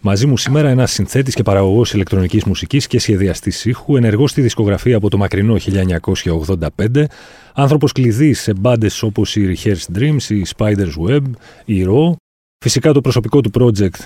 Μαζί 0.00 0.26
μου 0.26 0.36
σήμερα 0.36 0.68
ένας 0.68 0.92
συνθέτης 0.92 1.34
και 1.34 1.42
παραγωγός 1.42 1.92
ηλεκτρονικής 1.92 2.44
μουσικής 2.44 2.86
και 2.86 2.98
σχεδιαστής 2.98 3.64
ήχου, 3.64 3.96
ενεργός 3.96 4.30
στη 4.30 4.40
δισκογραφία 4.40 4.96
από 4.96 5.10
το 5.10 5.16
μακρινό 5.16 5.56
1985, 6.86 7.04
άνθρωπος 7.54 7.92
κλειδί 7.92 8.32
σε 8.32 8.52
μπάντες 8.54 9.02
όπως 9.02 9.36
η 9.36 9.56
Rehearsed 9.56 9.98
Dreams, 9.98 10.22
η 10.28 10.46
Spider's 10.56 11.08
Web, 11.08 11.22
η 11.64 11.86
Raw, 11.88 12.12
φυσικά 12.58 12.92
το 12.92 13.00
προσωπικό 13.00 13.40
του 13.40 13.50
project 13.54 14.00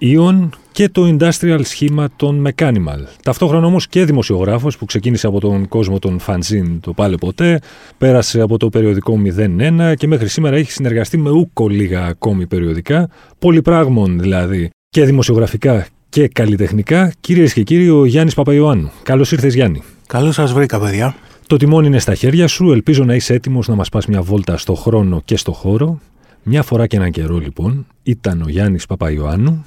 Ion 0.00 0.48
και 0.72 0.88
το 0.88 1.16
industrial 1.18 1.60
σχήμα 1.62 2.08
των 2.16 2.46
Mechanimal. 2.46 3.04
Ταυτόχρονα 3.22 3.66
όμως 3.66 3.88
και 3.88 4.04
δημοσιογράφος 4.04 4.76
που 4.78 4.84
ξεκίνησε 4.84 5.26
από 5.26 5.40
τον 5.40 5.68
κόσμο 5.68 5.98
των 5.98 6.20
fanzine 6.26 6.78
το 6.80 6.92
πάλε 6.92 7.16
ποτέ, 7.16 7.60
πέρασε 7.98 8.40
από 8.40 8.56
το 8.56 8.68
περιοδικό 8.68 9.18
01 9.36 9.94
και 9.96 10.06
μέχρι 10.06 10.28
σήμερα 10.28 10.56
έχει 10.56 10.70
συνεργαστεί 10.70 11.16
με 11.16 11.30
ούκο 11.30 11.68
λίγα 11.68 12.04
ακόμη 12.04 12.46
περιοδικά, 12.46 13.10
πολυπράγμων 13.38 14.20
δηλαδή 14.20 14.70
και 14.92 15.04
δημοσιογραφικά 15.04 15.86
και 16.08 16.28
καλλιτεχνικά, 16.28 17.12
κυρίες 17.20 17.52
και 17.52 17.62
κύριοι, 17.62 17.88
ο 17.88 18.04
Γιάννης 18.04 18.34
Παπαϊωάννου. 18.34 18.90
Καλώς 19.02 19.32
ήρθες, 19.32 19.54
Γιάννη. 19.54 19.82
Καλώς 20.06 20.34
σας 20.34 20.52
βρήκα, 20.52 20.80
παιδιά. 20.80 21.14
Το 21.46 21.56
τιμόνι 21.56 21.86
είναι 21.86 21.98
στα 21.98 22.14
χέρια 22.14 22.46
σου. 22.46 22.72
Ελπίζω 22.72 23.04
να 23.04 23.14
είσαι 23.14 23.34
έτοιμος 23.34 23.68
να 23.68 23.74
μας 23.74 23.88
πας 23.88 24.06
μια 24.06 24.22
βόλτα 24.22 24.56
στο 24.56 24.74
χρόνο 24.74 25.22
και 25.24 25.36
στο 25.36 25.52
χώρο. 25.52 26.00
Μια 26.42 26.62
φορά 26.62 26.86
και 26.86 26.96
έναν 26.96 27.10
καιρό, 27.10 27.38
λοιπόν, 27.38 27.86
ήταν 28.02 28.42
ο 28.42 28.48
Γιάννης 28.48 28.86
Παπαϊωάννου. 28.86 29.64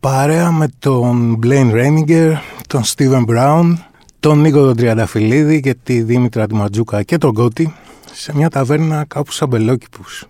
Παρέα 0.00 0.52
με 0.52 0.68
τον 0.78 1.38
Blaine 1.42 1.70
Ρένιγκερ, 1.72 2.32
τον 2.66 2.82
Steven 2.84 3.24
Brown, 3.28 3.72
τον 4.20 4.40
Νίκο 4.40 4.64
τον 4.64 4.76
Τριανταφυλλίδη 4.76 5.60
και 5.60 5.74
τη 5.82 6.02
Δήμητρα 6.02 6.46
Ματζούκα 6.50 7.02
και 7.02 7.18
τον 7.18 7.34
Κώτη 7.34 7.74
σε 8.12 8.32
μια 8.34 8.48
ταβέρνα 8.48 9.04
κάπου 9.08 9.32
σαν 9.32 9.48
μπελόκηπους. 9.48 10.26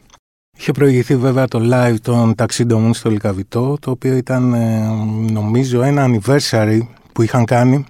Είχε 0.59 0.73
προηγηθεί 0.73 1.17
βέβαια 1.17 1.47
το 1.47 1.61
live 1.73 1.97
των 2.03 2.35
ταξίντομων 2.35 2.95
στο 2.95 3.11
Λικαβιτό, 3.11 3.77
το 3.81 3.91
οποίο 3.91 4.17
ήταν 4.17 4.55
ε, 4.55 4.89
νομίζω 5.33 5.83
ένα 5.83 6.07
anniversary 6.09 6.81
που 7.13 7.23
είχαν 7.23 7.45
κάνει 7.45 7.85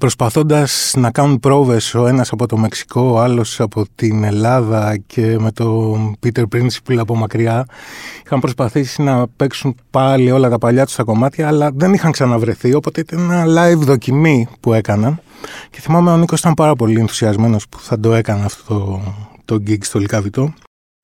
προσπαθώντας 0.00 0.92
να 0.96 1.10
κάνουν 1.10 1.40
πρόβες 1.40 1.94
ο 1.94 2.06
ένας 2.06 2.32
από 2.32 2.46
το 2.46 2.56
Μεξικό, 2.56 3.00
ο 3.00 3.18
άλλος 3.18 3.60
από 3.60 3.84
την 3.94 4.24
Ελλάδα 4.24 4.96
και 5.06 5.38
με 5.38 5.52
τον 5.52 6.16
Peter 6.22 6.42
Principle 6.54 6.96
από 6.96 7.16
μακριά. 7.16 7.66
Είχαν 8.24 8.40
προσπαθήσει 8.40 9.02
να 9.02 9.28
παίξουν 9.28 9.74
πάλι 9.90 10.30
όλα 10.30 10.48
τα 10.48 10.58
παλιά 10.58 10.84
τους 10.84 10.94
τα 10.94 11.02
κομμάτια 11.02 11.48
αλλά 11.48 11.70
δεν 11.74 11.92
είχαν 11.92 12.12
ξαναβρεθεί 12.12 12.74
οπότε 12.74 13.00
ήταν 13.00 13.30
ένα 13.30 13.44
live 13.46 13.78
δοκιμή 13.78 14.48
που 14.60 14.72
έκαναν. 14.72 15.20
Και 15.70 15.80
θυμάμαι 15.80 16.10
ο 16.10 16.16
Νίκος 16.16 16.40
ήταν 16.40 16.54
πάρα 16.54 16.74
πολύ 16.74 17.00
ενθουσιασμένος 17.00 17.68
που 17.68 17.80
θα 17.80 18.00
το 18.00 18.14
έκανε 18.14 18.44
αυτό 18.44 18.74
το, 18.74 19.00
το 19.44 19.62
gig 19.66 19.84
στο 19.84 19.98
Λικαβιτό 19.98 20.52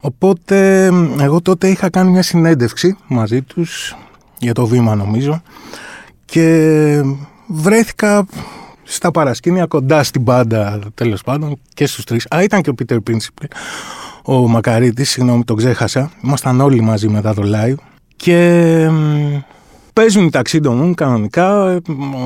Οπότε 0.01 0.87
εγώ 1.21 1.41
τότε 1.41 1.69
είχα 1.69 1.91
κάνει 1.91 2.11
μια 2.11 2.23
συνέντευξη 2.23 2.97
μαζί 3.07 3.43
τους 3.43 3.97
για 4.39 4.53
το 4.53 4.67
βήμα 4.67 4.95
νομίζω 4.95 5.43
και 6.25 7.03
βρέθηκα 7.47 8.27
στα 8.83 9.11
παρασκήνια 9.11 9.67
κοντά 9.67 10.03
στην 10.03 10.23
μπάντα 10.23 10.79
τέλος 10.95 11.23
πάντων 11.23 11.59
και 11.75 11.87
στους 11.87 12.05
τρεις. 12.05 12.27
Α, 12.35 12.43
ήταν 12.43 12.63
και 12.63 12.71
ο 12.71 12.75
Πίτερ 12.75 13.01
Πίνσιπλ, 13.01 13.45
ο 14.23 14.49
Μακαρίτης, 14.49 15.11
συγγνώμη 15.11 15.45
τον 15.45 15.57
ξέχασα. 15.57 16.11
Ήμασταν 16.25 16.61
όλοι 16.61 16.81
μαζί 16.81 17.09
μετά 17.09 17.35
το 17.35 17.43
live 17.45 17.75
και 18.17 18.89
Παίζουν 20.01 20.27
οι 20.27 20.31
ταξίδων 20.31 20.95
κανονικά, 20.95 21.81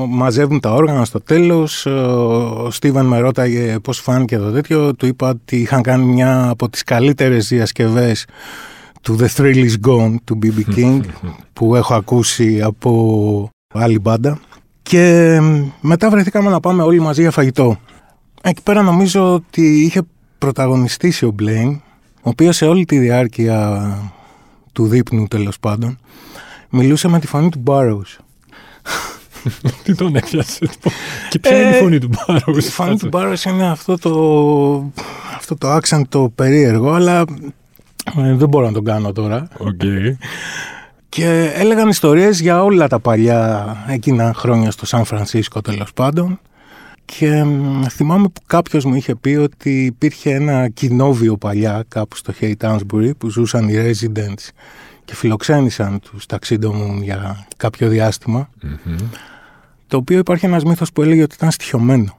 μαζεύουν 0.09 0.59
τα 0.59 0.73
όργανα 0.73 1.05
στο 1.05 1.21
τέλος. 1.21 1.85
Ο 1.85 2.67
Στίβεν 2.71 3.05
με 3.05 3.19
ρώταγε 3.19 3.79
πώς 3.79 3.99
φάνηκε 3.99 4.37
το 4.37 4.51
τέτοιο. 4.51 4.95
Του 4.95 5.05
είπα 5.05 5.29
ότι 5.29 5.55
είχαν 5.55 5.81
κάνει 5.81 6.05
μια 6.05 6.49
από 6.49 6.69
τις 6.69 6.83
καλύτερες 6.83 7.47
διασκευές 7.47 8.25
του 9.01 9.17
The 9.19 9.27
Thrill 9.35 9.55
Is 9.55 9.89
Gone 9.89 10.15
του 10.23 10.39
BB 10.43 10.75
King 10.75 10.99
που 11.53 11.75
έχω 11.75 11.93
ακούσει 11.93 12.61
από 12.61 13.49
άλλη 13.73 13.99
μπάντα. 13.99 14.39
Και 14.81 15.39
μετά 15.81 16.09
βρεθήκαμε 16.09 16.49
να 16.49 16.59
πάμε 16.59 16.83
όλοι 16.83 16.99
μαζί 16.99 17.21
για 17.21 17.31
φαγητό. 17.31 17.77
Εκεί 18.41 18.61
πέρα 18.61 18.81
νομίζω 18.81 19.33
ότι 19.33 19.83
είχε 19.83 20.01
πρωταγωνιστήσει 20.37 21.25
ο 21.25 21.31
Μπλέιν, 21.31 21.69
ο 22.15 22.29
οποίος 22.29 22.55
σε 22.55 22.65
όλη 22.65 22.85
τη 22.85 22.97
διάρκεια 22.97 23.89
του 24.71 24.87
δείπνου 24.87 25.27
τέλος 25.27 25.59
πάντων 25.59 25.97
μιλούσε 26.75 27.07
με 27.07 27.19
τη 27.19 27.27
φωνή 27.27 27.49
του 27.49 27.59
Μπάρος. 27.59 28.19
Τι 29.83 29.95
τον 29.95 30.15
έπιασε. 30.15 30.69
Και 31.29 31.39
ποια 31.39 31.61
είναι 31.61 31.69
η 31.69 31.75
ε, 31.75 31.79
φωνή 31.79 31.99
του 31.99 32.09
Μπάρος. 32.09 32.65
Η 32.65 32.69
φωνή 32.69 32.97
του 32.97 33.07
Μπάρος 33.07 33.43
είναι 33.43 33.69
αυτό 33.69 33.97
το, 33.97 34.91
αυτό 35.35 35.55
το 35.55 35.75
accent 35.75 36.01
το 36.09 36.31
περίεργο, 36.35 36.93
αλλά 36.93 37.19
ε, 38.17 38.33
δεν 38.33 38.49
μπορώ 38.49 38.65
να 38.65 38.71
τον 38.71 38.83
κάνω 38.83 39.11
τώρα. 39.11 39.47
Okay. 39.57 40.15
Και 41.09 41.51
έλεγαν 41.55 41.89
ιστορίες 41.89 42.39
για 42.39 42.63
όλα 42.63 42.87
τα 42.87 42.99
παλιά 42.99 43.65
εκείνα 43.87 44.33
χρόνια 44.35 44.71
στο 44.71 44.85
Σαν 44.85 45.05
Φρανσίσκο 45.05 45.61
τέλος 45.61 45.93
πάντων. 45.93 46.39
Και 47.05 47.45
θυμάμαι 47.89 48.23
που 48.23 48.41
κάποιος 48.45 48.85
μου 48.85 48.95
είχε 48.95 49.15
πει 49.15 49.29
ότι 49.29 49.85
υπήρχε 49.85 50.33
ένα 50.33 50.69
κοινόβιο 50.69 51.37
παλιά 51.37 51.85
κάπου 51.87 52.15
στο 52.15 52.33
Hay 52.41 52.53
Townsbury 52.61 53.11
που 53.17 53.29
ζούσαν 53.29 53.69
οι 53.69 53.73
residents 53.75 54.49
και 55.05 55.15
φιλοξένησαν 55.15 55.99
τους 55.99 56.25
ταξίδωμουν 56.25 57.03
για 57.03 57.47
κάποιο 57.57 57.89
το 59.87 59.97
οποίο 59.97 60.17
υπάρχει 60.17 60.45
ένας 60.45 60.63
μύθος 60.63 60.91
που 60.91 61.01
έλεγε 61.01 61.21
ότι 61.21 61.35
ήταν 61.35 61.51
στοιχειωμένο. 61.51 62.17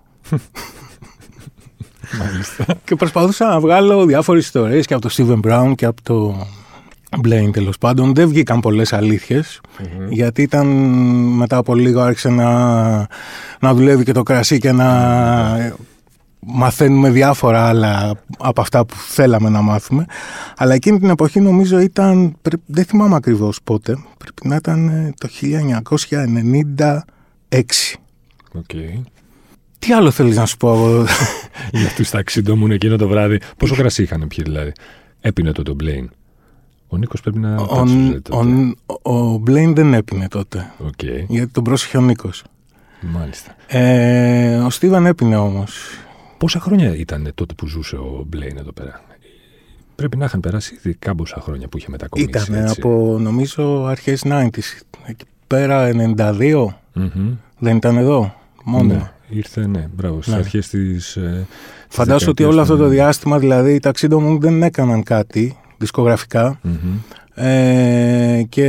Μάλιστα. 2.18 2.66
και 2.84 2.96
προσπαθούσα 2.96 3.46
να 3.46 3.60
βγάλω 3.60 4.04
διάφορες 4.04 4.44
ιστορίες 4.44 4.86
και 4.86 4.94
από 4.94 5.08
το 5.08 5.14
Steven 5.16 5.40
Brown 5.40 5.72
και 5.74 5.86
από 5.86 6.02
το 6.02 6.46
Blaine 7.24 7.50
τέλος 7.52 7.78
πάντων. 7.78 8.14
Δεν 8.14 8.28
βγήκαν 8.28 8.60
πολλές 8.60 8.92
γιατί 10.10 10.42
ήταν 10.42 10.66
μετά 11.36 11.56
από 11.56 11.74
λίγο 11.74 12.00
άρχισε 12.00 12.28
να, 12.28 13.08
να 13.60 13.74
δουλεύει 13.74 14.04
και 14.04 14.12
το 14.12 14.22
κρασί 14.22 14.58
και 14.58 14.72
να 14.72 15.78
μαθαίνουμε 16.46 17.10
διάφορα 17.10 17.68
άλλα 17.68 18.20
από 18.38 18.60
αυτά 18.60 18.86
που 18.86 18.96
θέλαμε 18.96 19.48
να 19.48 19.62
μάθουμε. 19.62 20.06
Αλλά 20.56 20.74
εκείνη 20.74 20.98
την 20.98 21.08
εποχή 21.08 21.40
νομίζω 21.40 21.78
ήταν, 21.78 22.36
δεν 22.66 22.84
θυμάμαι 22.84 23.14
ακριβώς 23.14 23.60
πότε, 23.64 23.98
πρέπει 24.18 24.48
να 24.48 24.56
ήταν 24.56 24.88
ε, 24.88 25.14
το 25.18 25.28
1996. 27.52 27.60
Okay. 28.58 29.02
Τι 29.78 29.92
άλλο 29.92 30.10
θέλεις 30.10 30.36
να 30.36 30.46
σου 30.46 30.56
πω 30.56 30.72
εγώ; 30.72 31.06
Για 31.80 31.88
τους 31.96 32.10
ταξίδωμουν 32.10 32.70
εκείνο 32.70 32.96
το 32.96 33.08
βράδυ. 33.08 33.40
Πόσο 33.56 33.74
κρασί 33.74 34.02
είχαν 34.02 34.26
πιει 34.28 34.44
δηλαδή; 34.44 34.72
Έπινε 35.20 35.52
το 35.52 35.62
το 35.62 35.74
Μπλέιν. 35.74 36.10
Ο 36.88 36.96
Νίκος 36.96 37.20
πρέπει 37.20 37.38
να 37.38 37.56
ο, 37.56 37.84
ο, 39.02 39.16
ο 39.16 39.38
Μπλέιν 39.38 39.74
δεν 39.74 39.94
έπινε 39.94 40.28
τότε. 40.28 40.72
Okay. 40.86 41.24
Γιατί 41.28 41.52
τον 41.52 41.64
πρόσεχε 41.64 41.96
ο 41.96 42.00
Νίκος. 42.00 42.44
Μάλιστα. 43.00 43.56
Ε, 43.66 44.56
ο 44.56 44.70
Στίβαν 44.70 45.06
έπινε 45.06 45.36
όμως. 45.36 45.98
Πόσα 46.38 46.60
χρόνια 46.60 46.96
ήταν 46.96 47.30
τότε 47.34 47.54
που 47.54 47.66
ζούσε 47.66 47.96
ο 47.96 48.24
Μπλέιν 48.26 48.56
εδώ 48.58 48.72
πέρα; 48.72 49.00
Πρέπει 49.94 50.16
να 50.16 50.24
είχαν 50.24 50.40
περάσει 50.40 50.74
ήδη 50.74 50.94
κάμποσα 50.94 51.40
χρόνια 51.40 51.68
που 51.68 51.78
είχε 51.78 51.86
μετακομίσει. 51.90 52.28
Ήταν 52.28 52.68
από 52.68 53.18
νομίζω 53.20 53.84
αρχές 53.84 54.22
90's. 54.24 54.80
Εκεί 55.06 55.24
πέρα 55.46 55.90
92. 56.16 56.66
Δεν 57.58 57.76
ήταν 57.76 57.96
εδώ. 57.96 58.34
Μόνο. 58.64 58.94
Ναι, 58.94 59.10
ήρθε, 59.28 59.66
ναι, 59.66 59.88
μπράβο, 59.94 60.22
στις 60.22 60.32
ναι. 60.32 60.38
αρχές 60.38 60.68
της. 60.68 61.16
Ε, 61.16 61.46
Φαντάζομαι 61.88 62.30
ότι 62.30 62.44
όλο 62.44 62.60
αυτό 62.60 62.76
το 62.76 62.86
διάστημα 62.86 63.38
δηλαδή 63.38 63.74
οι 63.74 63.78
ταξίδων 63.78 64.40
δεν 64.40 64.62
έκαναν 64.62 65.02
κάτι 65.02 65.56
δισκογραφικά. 65.78 66.60
Ε, 67.38 68.42
και 68.48 68.66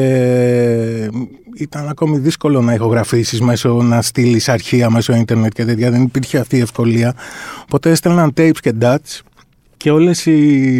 ήταν 1.57 1.87
ακόμη 1.87 2.17
δύσκολο 2.17 2.61
να 2.61 2.73
ηχογραφήσεις 2.73 3.41
μέσω, 3.41 3.81
να 3.81 4.01
στείλεις 4.01 4.49
αρχεία 4.49 4.89
μέσω 4.89 5.15
ίντερνετ 5.15 5.51
και 5.53 5.65
τέτοια. 5.65 5.91
Δεν 5.91 6.01
υπήρχε 6.01 6.37
αυτή 6.37 6.57
η 6.57 6.59
ευκολία. 6.59 7.15
Οπότε 7.63 7.91
έστελναν 7.91 8.33
tapes 8.37 8.57
και 8.61 8.73
dats 8.81 9.19
και 9.77 9.91
όλες 9.91 10.25
οι, 10.25 10.79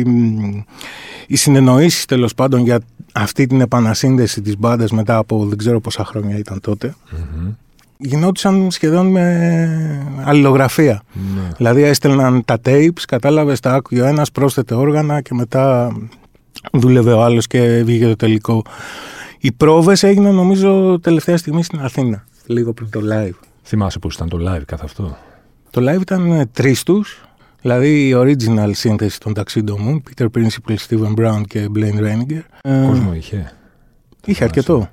οι 1.28 1.36
συνεννοήσεις 1.36 2.06
τέλος 2.06 2.34
πάντων 2.34 2.62
για 2.62 2.80
αυτή 3.14 3.48
την 3.48 3.62
επανασύνδεση 3.62 4.42
της 4.42 4.58
μπάντας 4.58 4.92
μετά 4.92 5.18
από 5.18 5.46
δεν 5.46 5.58
ξέρω 5.58 5.80
πόσα 5.80 6.06
χρόνια 6.06 6.38
ήταν 6.38 6.60
τότε 6.62 6.96
mm-hmm. 7.12 7.56
γινόντουσαν 7.98 8.72
σχεδόν 8.72 9.08
με 9.08 10.06
αλληλογραφία. 10.24 11.02
Mm-hmm. 11.02 11.54
Δηλαδή 11.58 11.82
έστελναν 11.82 12.46
τα 12.46 12.60
tapes, 12.66 13.02
κατάλαβες 13.08 13.60
τα 13.60 13.74
άκουγε 13.74 14.02
ο 14.02 14.06
ένας, 14.06 14.32
πρόσθετε 14.32 14.76
όργανα 14.76 15.22
και 15.22 15.34
μετά 15.34 15.92
δούλευε 16.74 17.12
ο 17.12 17.24
άλλος 17.24 17.48
και 17.48 17.82
βγήκε 17.86 18.06
το 18.06 18.16
τελικό. 18.16 18.62
Οι 19.40 19.52
πρόβες 19.52 20.04
έγιναν 20.04 20.36
νομίζω 20.36 21.00
τελευταία 21.00 21.38
στιγμή 21.38 21.64
στην 21.64 21.80
Αθήνα, 21.80 22.26
λίγο 22.46 22.74
πριν 22.74 22.90
το 22.90 23.00
live. 23.12 23.40
Θυμάσαι 23.64 24.00
πώς 24.00 24.16
ήταν 24.16 24.30
το 24.30 24.38
live 24.42 24.62
καθ' 24.66 24.84
αυτό; 24.84 25.18
Το 25.70 25.82
live 25.92 26.02
ήταν 26.02 26.50
τρεις 26.54 26.84
τους 26.84 27.22
Δηλαδή 27.62 28.08
η 28.08 28.14
original 28.16 28.70
σύνθεση 28.72 29.20
των 29.20 29.34
ταξίδων 29.34 29.78
μου, 29.82 30.02
Peter 30.10 30.26
Principle, 30.38 30.76
Steven 30.88 31.14
Brown 31.20 31.42
και 31.48 31.68
Blaine 31.76 32.00
Reininger. 32.00 32.42
Κόσμο 32.88 33.14
είχε. 33.14 33.52
Είχε 34.26 34.44
αρκετό. 34.44 34.90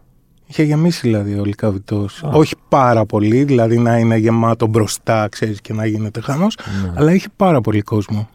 Είχε 0.46 0.62
γεμίσει 0.62 1.00
δηλαδή 1.02 1.38
ο 1.38 1.44
Λικαβητός. 1.44 2.22
Όχι 2.32 2.54
πάρα 2.68 3.06
πολύ, 3.06 3.44
δηλαδή 3.44 3.78
να 3.78 3.98
είναι 3.98 4.16
γεμάτο 4.16 4.66
μπροστά, 4.66 5.28
ξέρεις, 5.28 5.60
και 5.60 5.72
να 5.72 5.86
γίνεται 5.86 6.20
χαμός, 6.20 6.56
Ναι. 6.82 6.92
αλλά 6.96 7.12
είχε 7.14 7.26
πάρα 7.36 7.60
πολύ 7.60 7.80
κόσμο 7.80 8.28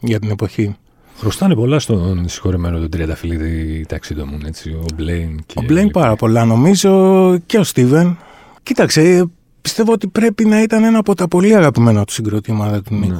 για 0.00 0.18
την 0.18 0.30
εποχή. 0.30 0.76
Χρωστάνε 1.18 1.54
πολλά 1.54 1.78
στον 1.78 2.28
συγχωρεμένο 2.28 2.78
τον 2.78 2.90
Τριανταφυλλίδη 2.90 3.84
ταξίδωμουν, 3.88 4.42
έτσι, 4.46 4.70
ο 4.70 4.84
Μπλέιν 4.94 5.40
και... 5.46 5.54
Ο 5.56 5.62
Μπλέιν 5.62 5.90
πάρα 5.90 6.16
πολλά 6.16 6.44
νομίζω 6.44 7.38
και 7.46 7.58
ο 7.58 7.64
Στίβεν. 7.64 8.18
Κοίταξε, 8.62 9.30
πιστεύω 9.60 9.92
ότι 9.92 10.06
πρέπει 10.08 10.44
να 10.44 10.62
ήταν 10.62 10.84
ένα 10.84 10.98
από 10.98 11.14
τα 11.14 11.28
πολύ 11.28 11.56
αγαπημένα 11.56 12.04
του 12.04 12.12
συγκροτήματα 12.12 12.82
του 12.82 12.94
Νίκου. 12.94 13.12
Ναι. 13.12 13.18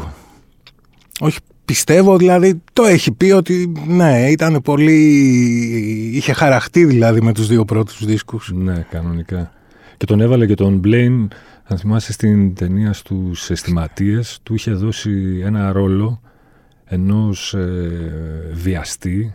Όχι, 1.20 1.38
πιστεύω 1.64 2.16
δηλαδή, 2.16 2.62
το 2.72 2.84
έχει 2.84 3.12
πει 3.12 3.31
ότι 3.31 3.72
ναι, 3.87 4.31
ήταν 4.31 4.60
πολύ... 4.62 5.00
είχε 6.14 6.32
χαραχτεί 6.32 6.84
δηλαδή 6.84 7.20
με 7.20 7.32
τους 7.32 7.46
δύο 7.46 7.64
πρώτους 7.64 8.04
δίσκους. 8.04 8.50
Ναι, 8.54 8.87
κανονικά. 8.90 9.52
Και 9.96 10.06
τον 10.06 10.20
έβαλε 10.20 10.46
και 10.46 10.54
τον 10.54 10.78
Μπλέιν, 10.78 11.28
αν 11.64 11.78
θυμάσαι 11.78 12.12
στην 12.12 12.54
ταινία 12.54 12.93
στους 12.93 13.50
αισθηματίες, 13.50 14.38
του 14.43 14.54
είχε 14.54 14.72
δώσει 14.72 15.40
ένα 15.44 15.72
ρόλο 15.72 16.20
ενός 16.88 17.55
ε, 17.55 18.50
βιαστή 18.53 19.35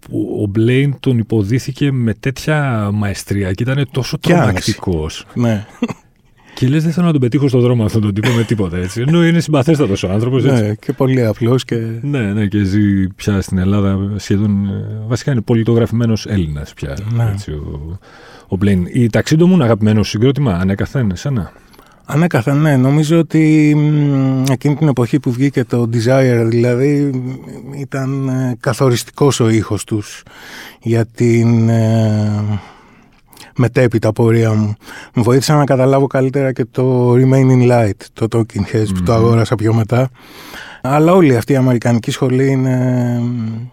που 0.00 0.38
ο 0.42 0.46
Μπλέιν 0.46 0.94
τον 1.00 1.18
υποδίθηκε 1.18 1.92
με 1.92 2.14
τέτοια 2.14 2.90
μαεστρία 2.92 3.52
και 3.52 3.62
ήταν 3.62 3.88
τόσο 3.90 4.16
Και 4.20 4.32
άνεση. 4.32 4.44
τρομακτικός. 4.46 5.26
Ναι, 5.34 5.66
Και 6.54 6.68
λες 6.68 6.82
δεν 6.82 6.92
θέλω 6.92 7.06
να 7.06 7.12
τον 7.12 7.20
πετύχω 7.20 7.48
στον 7.48 7.60
δρόμο 7.60 7.84
αυτόν 7.84 8.00
τον 8.02 8.14
τύπο 8.14 8.30
με 8.30 8.42
τίποτα 8.44 8.76
έτσι. 8.76 9.04
Ενώ 9.06 9.26
είναι 9.26 9.40
συμπαθέστατος 9.40 10.02
ο 10.02 10.10
άνθρωπος 10.10 10.44
έτσι. 10.44 10.62
ναι, 10.62 10.74
και 10.74 10.92
πολύ 10.92 11.24
απλός 11.24 11.64
και... 11.64 11.76
Ναι, 12.02 12.32
ναι, 12.32 12.46
και 12.46 12.62
ζει 12.62 13.06
πια 13.08 13.40
στην 13.40 13.58
Ελλάδα 13.58 13.98
σχεδόν. 14.16 14.66
ε, 14.68 15.04
Βασικά 15.06 15.32
είναι 15.32 15.40
πολιτογραφημένος 15.40 16.26
Έλληνας 16.26 16.74
πια. 16.74 16.96
Ναι. 17.14 17.30
Έτσι, 17.32 17.50
ο, 17.50 17.98
ο 18.48 18.56
Μπλέιν. 18.56 18.86
Η 18.92 19.10
ταξίδο 19.10 19.46
μου 19.46 19.54
είναι 19.54 19.64
αγαπημένος 19.64 20.08
συγκρότημα, 20.08 20.52
ανέκαθεν, 20.54 21.10
εσένα. 21.10 21.52
Ανέκαθεν, 22.12 22.56
ναι. 22.60 22.76
Νομίζω 22.76 23.18
ότι 23.18 23.72
μ, 23.76 24.42
εκείνη 24.50 24.74
την 24.76 24.88
εποχή 24.88 25.20
που 25.20 25.30
βγήκε 25.32 25.64
το 25.64 25.88
Desire, 25.92 26.44
δηλαδή, 26.46 27.10
μ, 27.14 27.72
ήταν 27.72 28.28
ε, 28.28 28.56
καθοριστικός 28.60 29.40
ο 29.40 29.48
ήχος 29.48 29.84
τους 29.84 30.22
για 30.82 31.06
την 31.06 31.68
ε, 31.68 32.60
μετέπειτα 33.56 34.12
πορεία 34.12 34.52
μου. 34.54 34.74
Μου 35.14 35.22
βοήθησε 35.22 35.52
να 35.52 35.64
καταλάβω 35.64 36.06
καλύτερα 36.06 36.52
και 36.52 36.64
το 36.70 37.12
Remaining 37.12 37.70
Light, 37.70 38.00
το 38.12 38.26
Talking 38.30 38.76
Heads 38.76 38.88
που 38.94 39.02
το 39.02 39.12
Μμμ. 39.12 39.18
αγόρασα 39.18 39.54
πιο 39.54 39.74
μετά. 39.74 40.10
Αλλά 40.82 41.12
όλη 41.12 41.36
αυτή 41.36 41.52
η 41.52 41.56
αμερικανική 41.56 42.10
σχολή 42.10 42.50
είναι... 42.50 42.76
μ, 43.20 43.68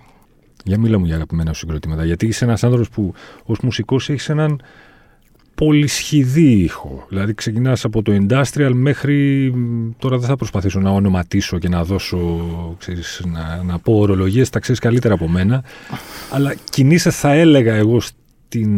Για 0.63 0.79
μίλα 0.79 0.99
μου 0.99 1.05
για 1.05 1.15
αγαπημένα 1.15 1.53
σου 1.53 1.59
συγκροτήματα. 1.59 2.05
Γιατί 2.05 2.27
είσαι 2.27 2.45
ένας 2.45 2.63
άνθρωπος 2.63 2.89
που 2.89 3.13
ως 3.43 3.59
μουσικός 3.59 4.09
έχεις 4.09 4.29
έναν 4.29 4.61
πολυσχηδή 5.57 6.51
ήχο. 6.51 7.05
Δηλαδή 7.09 7.33
ξεκινάς 7.33 7.85
από 7.85 8.01
το 8.01 8.11
industrial 8.21 8.71
μέχρι. 8.73 9.51
μ, 9.55 9.89
Τώρα 9.97 10.17
δεν 10.17 10.27
θα 10.27 10.35
προσπαθήσω 10.35 10.79
να 10.79 10.89
ονοματίσω 10.89 11.59
και 11.59 11.69
να 11.69 11.83
δώσω. 11.83 12.39
Ξέρεις, 12.79 13.21
να, 13.25 13.63
να 13.63 13.79
πω 13.79 13.93
ορολογίες, 13.93 14.49
τα 14.49 14.59
ξέρεις 14.59 14.79
καλύτερα 14.81 15.13
από 15.13 15.27
μένα. 15.27 15.63
Αλλά 16.31 16.55
κινείσαι, 16.69 17.09
θα 17.09 17.31
έλεγα 17.31 17.73
εγώ, 17.73 17.99
στην 17.99 18.69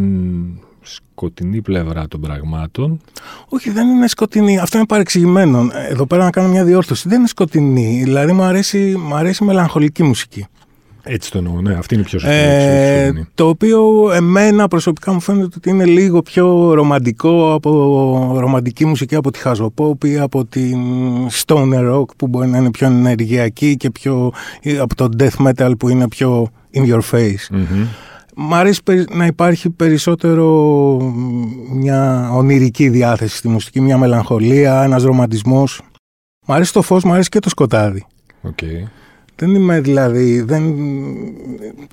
σκοτεινή 0.82 1.62
πλευρά 1.62 2.08
των 2.08 2.22
πραγμάτων. 2.22 3.02
Όχι, 3.50 3.70
δεν 3.70 3.88
είναι 3.88 4.08
σκοτεινή. 4.08 4.60
Αυτό 4.60 4.78
είναι 4.78 4.88
παρεξηγημένο. 4.88 5.68
Εδώ 5.90 6.06
πέρα 6.06 6.24
να 6.24 6.30
κάνω 6.30 6.48
μια 6.48 6.64
διόρθωση. 6.64 7.10
Δεν 7.10 7.20
είναι 7.20 7.28
σκοτεινή. 7.28 8.02
Δηλαδή, 8.04 8.32
μου 8.32 8.44
αρέσει, 8.44 8.96
μου 8.98 9.16
αρέσει 9.16 9.44
μελαγχολική 9.44 10.04
μουσική. 10.04 10.46
Έτσι 11.04 11.32
το 11.32 11.38
εννοώ, 11.38 11.62
ναι, 11.62 11.74
αυτή 11.74 11.94
είναι 11.94 12.04
η 12.04 12.06
πιο 12.06 12.20
σωστή. 12.20 12.36
Ε, 12.36 13.06
λέξη, 13.06 13.28
το 13.36 13.48
οποίο 13.48 14.12
εμένα 14.12 14.68
προσωπικά 14.68 15.14
μου 15.14 15.20
φαίνεται 15.20 15.50
ότι 15.58 15.70
είναι 15.70 15.86
λίγο 15.86 16.22
πιο 16.22 16.74
ρομαντικό 16.74 17.54
από 17.54 18.36
ρομαντική 18.40 18.86
μουσική 18.86 19.16
από 19.16 19.32
τη 19.32 19.40
Χαζοπόπ 19.40 20.04
ή 20.04 20.18
από 20.20 20.46
την 20.46 20.78
Stoner 21.46 21.94
Rock 21.94 22.16
που 22.18 22.28
μπορεί 22.28 22.48
να 22.48 22.58
είναι 22.58 22.72
πιο 22.72 22.88
ενεργειακή 22.88 23.78
και 23.78 23.90
πιο, 23.90 24.32
ή 24.62 24.78
από 24.78 24.96
το 24.96 25.10
Death 25.20 25.48
Metal 25.48 25.72
που 25.80 25.90
είναι 25.90 26.08
πιο 26.08 26.48
in 26.74 26.82
your 26.94 27.02
face. 27.12 27.48
Μμμ. 27.52 27.86
Μ' 28.36 28.54
αρέσει 28.54 28.84
περι- 28.84 29.16
να 29.16 29.26
υπάρχει 29.26 29.70
περισσότερο 29.70 30.46
μ, 31.02 31.78
μια 31.78 32.30
ονειρική 32.34 32.90
διάθεση 32.90 33.36
στη 33.38 33.48
μουσική, 33.48 33.82
μια 33.82 33.98
μελαγχολία, 33.98 34.84
ένας 34.84 35.04
ρομαντισμός. 35.04 35.82
Μ' 36.48 36.52
αρέσει 36.52 36.74
το 36.74 36.82
φως, 36.82 37.04
μ' 37.04 37.12
αρέσει 37.12 37.30
και 37.30 37.40
το 37.40 37.50
σκοτάδι. 37.50 38.06
Οκ. 38.42 38.58
Δεν 39.40 39.56
είμαι 39.56 39.80
δηλαδή, 39.80 40.42
δεν 40.42 40.76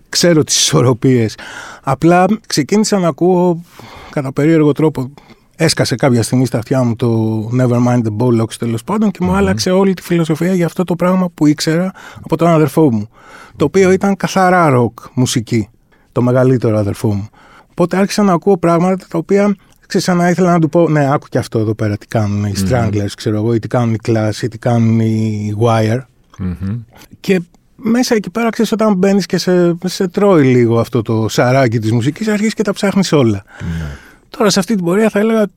ξέρω 0.08 0.44
τις 0.44 0.56
ισορροπίες. 0.56 1.34
Απλά 1.82 2.24
ξεκίνησα 2.46 2.98
να 2.98 3.08
ακούω 3.08 3.62
κατά 4.10 4.32
περίεργο 4.32 4.72
τρόπο. 4.72 5.10
Έσκασε 5.56 5.94
κάποια 5.94 6.22
στιγμή 6.22 6.46
στα 6.46 6.58
αυτιά 6.58 6.82
μου 6.82 6.96
το 6.96 7.40
Nevermind 7.58 8.02
the 8.02 8.16
Bollocks 8.18 8.54
τέλος 8.58 8.84
πάντων 8.84 9.10
και 9.10 9.18
μου 9.22 9.30
Μμμ. 9.30 9.36
άλλαξε 9.36 9.70
όλη 9.70 9.94
τη 9.94 10.02
φιλοσοφία 10.02 10.54
για 10.54 10.66
αυτό 10.66 10.84
το 10.84 10.96
πράγμα 10.96 11.30
που 11.34 11.46
ήξερα 11.46 11.92
από 12.22 12.36
τον 12.36 12.48
αδερφό 12.48 12.92
μου. 12.92 13.08
Το 13.56 13.64
οποίο 13.64 13.90
ήταν 13.90 14.16
καθαρά 14.16 14.68
ροκ 14.68 14.98
μουσική. 15.14 15.68
Το 16.12 16.22
μεγαλύτερο 16.22 16.78
αδερφό 16.78 17.14
μου. 17.14 17.28
Οπότε 17.70 17.96
άρχισα 17.96 18.22
να 18.22 18.32
ακούω 18.32 18.58
πράγματα 18.58 19.06
τα 19.08 19.18
οποία 19.18 19.56
ξέρεις, 19.86 20.06
σαν 20.06 20.16
να 20.16 20.30
ήθελα 20.30 20.52
να 20.52 20.58
του 20.58 20.68
πω, 20.68 20.88
ναι, 20.88 21.12
άκου 21.12 21.26
και 21.28 21.38
αυτό 21.38 21.58
εδώ 21.58 21.74
πέρα 21.74 21.96
τι 21.96 22.06
κάνουν 22.06 22.44
οι 22.44 22.52
Μμμ. 22.56 22.68
Stranglers, 22.68 23.10
ξέρω 23.16 23.36
εγώ, 23.36 23.54
ή 23.54 23.58
τι 23.58 23.68
κάνουν 23.68 23.94
οι 23.94 23.98
Clash, 24.06 24.42
ή 24.42 24.48
τι 24.48 24.58
κάνουν 24.58 25.00
οι 25.00 25.54
Wire. 25.60 26.00
Μμμ. 26.38 26.80
Και 27.20 27.40
μέσα 27.76 28.14
εκεί 28.14 28.30
πέρα, 28.30 28.50
ξέρεις, 28.50 28.72
όταν 28.72 28.94
μπαίνεις 28.94 29.26
και 29.26 29.38
σε, 29.38 29.76
σε 29.84 30.08
τρώει 30.08 30.44
λίγο 30.44 30.78
αυτό 30.80 31.02
το 31.02 31.28
σαράκι 31.28 31.78
της 31.78 31.92
μουσικής, 31.92 32.28
αρχίζεις 32.28 32.54
και 32.54 32.62
τα 32.62 32.72
ψάχνεις 32.72 33.12
όλα. 33.12 33.44
Ναι. 33.60 33.96
Τώρα 34.28 34.50
σε 34.50 34.58
αυτή 34.58 34.74
την 34.74 34.84
πορεία 34.84 35.10
θα 35.10 35.18
έλεγα 35.18 35.40
ότι 35.40 35.52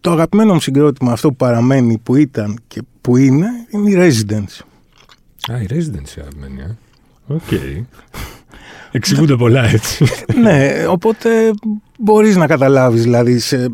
το 0.00 0.10
αγαπημένο 0.10 0.52
μου 0.52 0.60
συγκρότημα, 0.60 1.12
αυτό 1.12 1.28
που 1.28 1.36
παραμένει, 1.36 1.98
που 1.98 2.16
ήταν 2.16 2.60
και 2.68 2.82
που 3.00 3.16
είναι, 3.16 3.48
είναι 3.70 3.90
οι 3.90 3.94
Residents. 3.96 4.64
Α, 5.52 5.60
οι 5.60 5.66
Residents 5.70 6.18
αγαπημένοι, 6.20 6.60
ε. 6.60 6.76
Οκ. 7.26 7.42
Εξηγούνται 8.92 9.36
πολλά 9.36 9.64
έτσι. 9.64 10.04
ναι, 10.42 10.86
οπότε 10.88 11.30
μπορείς 11.98 12.36
να 12.36 12.46
καταλάβεις, 12.46 13.02
δηλαδή, 13.02 13.38
σε... 13.38 13.68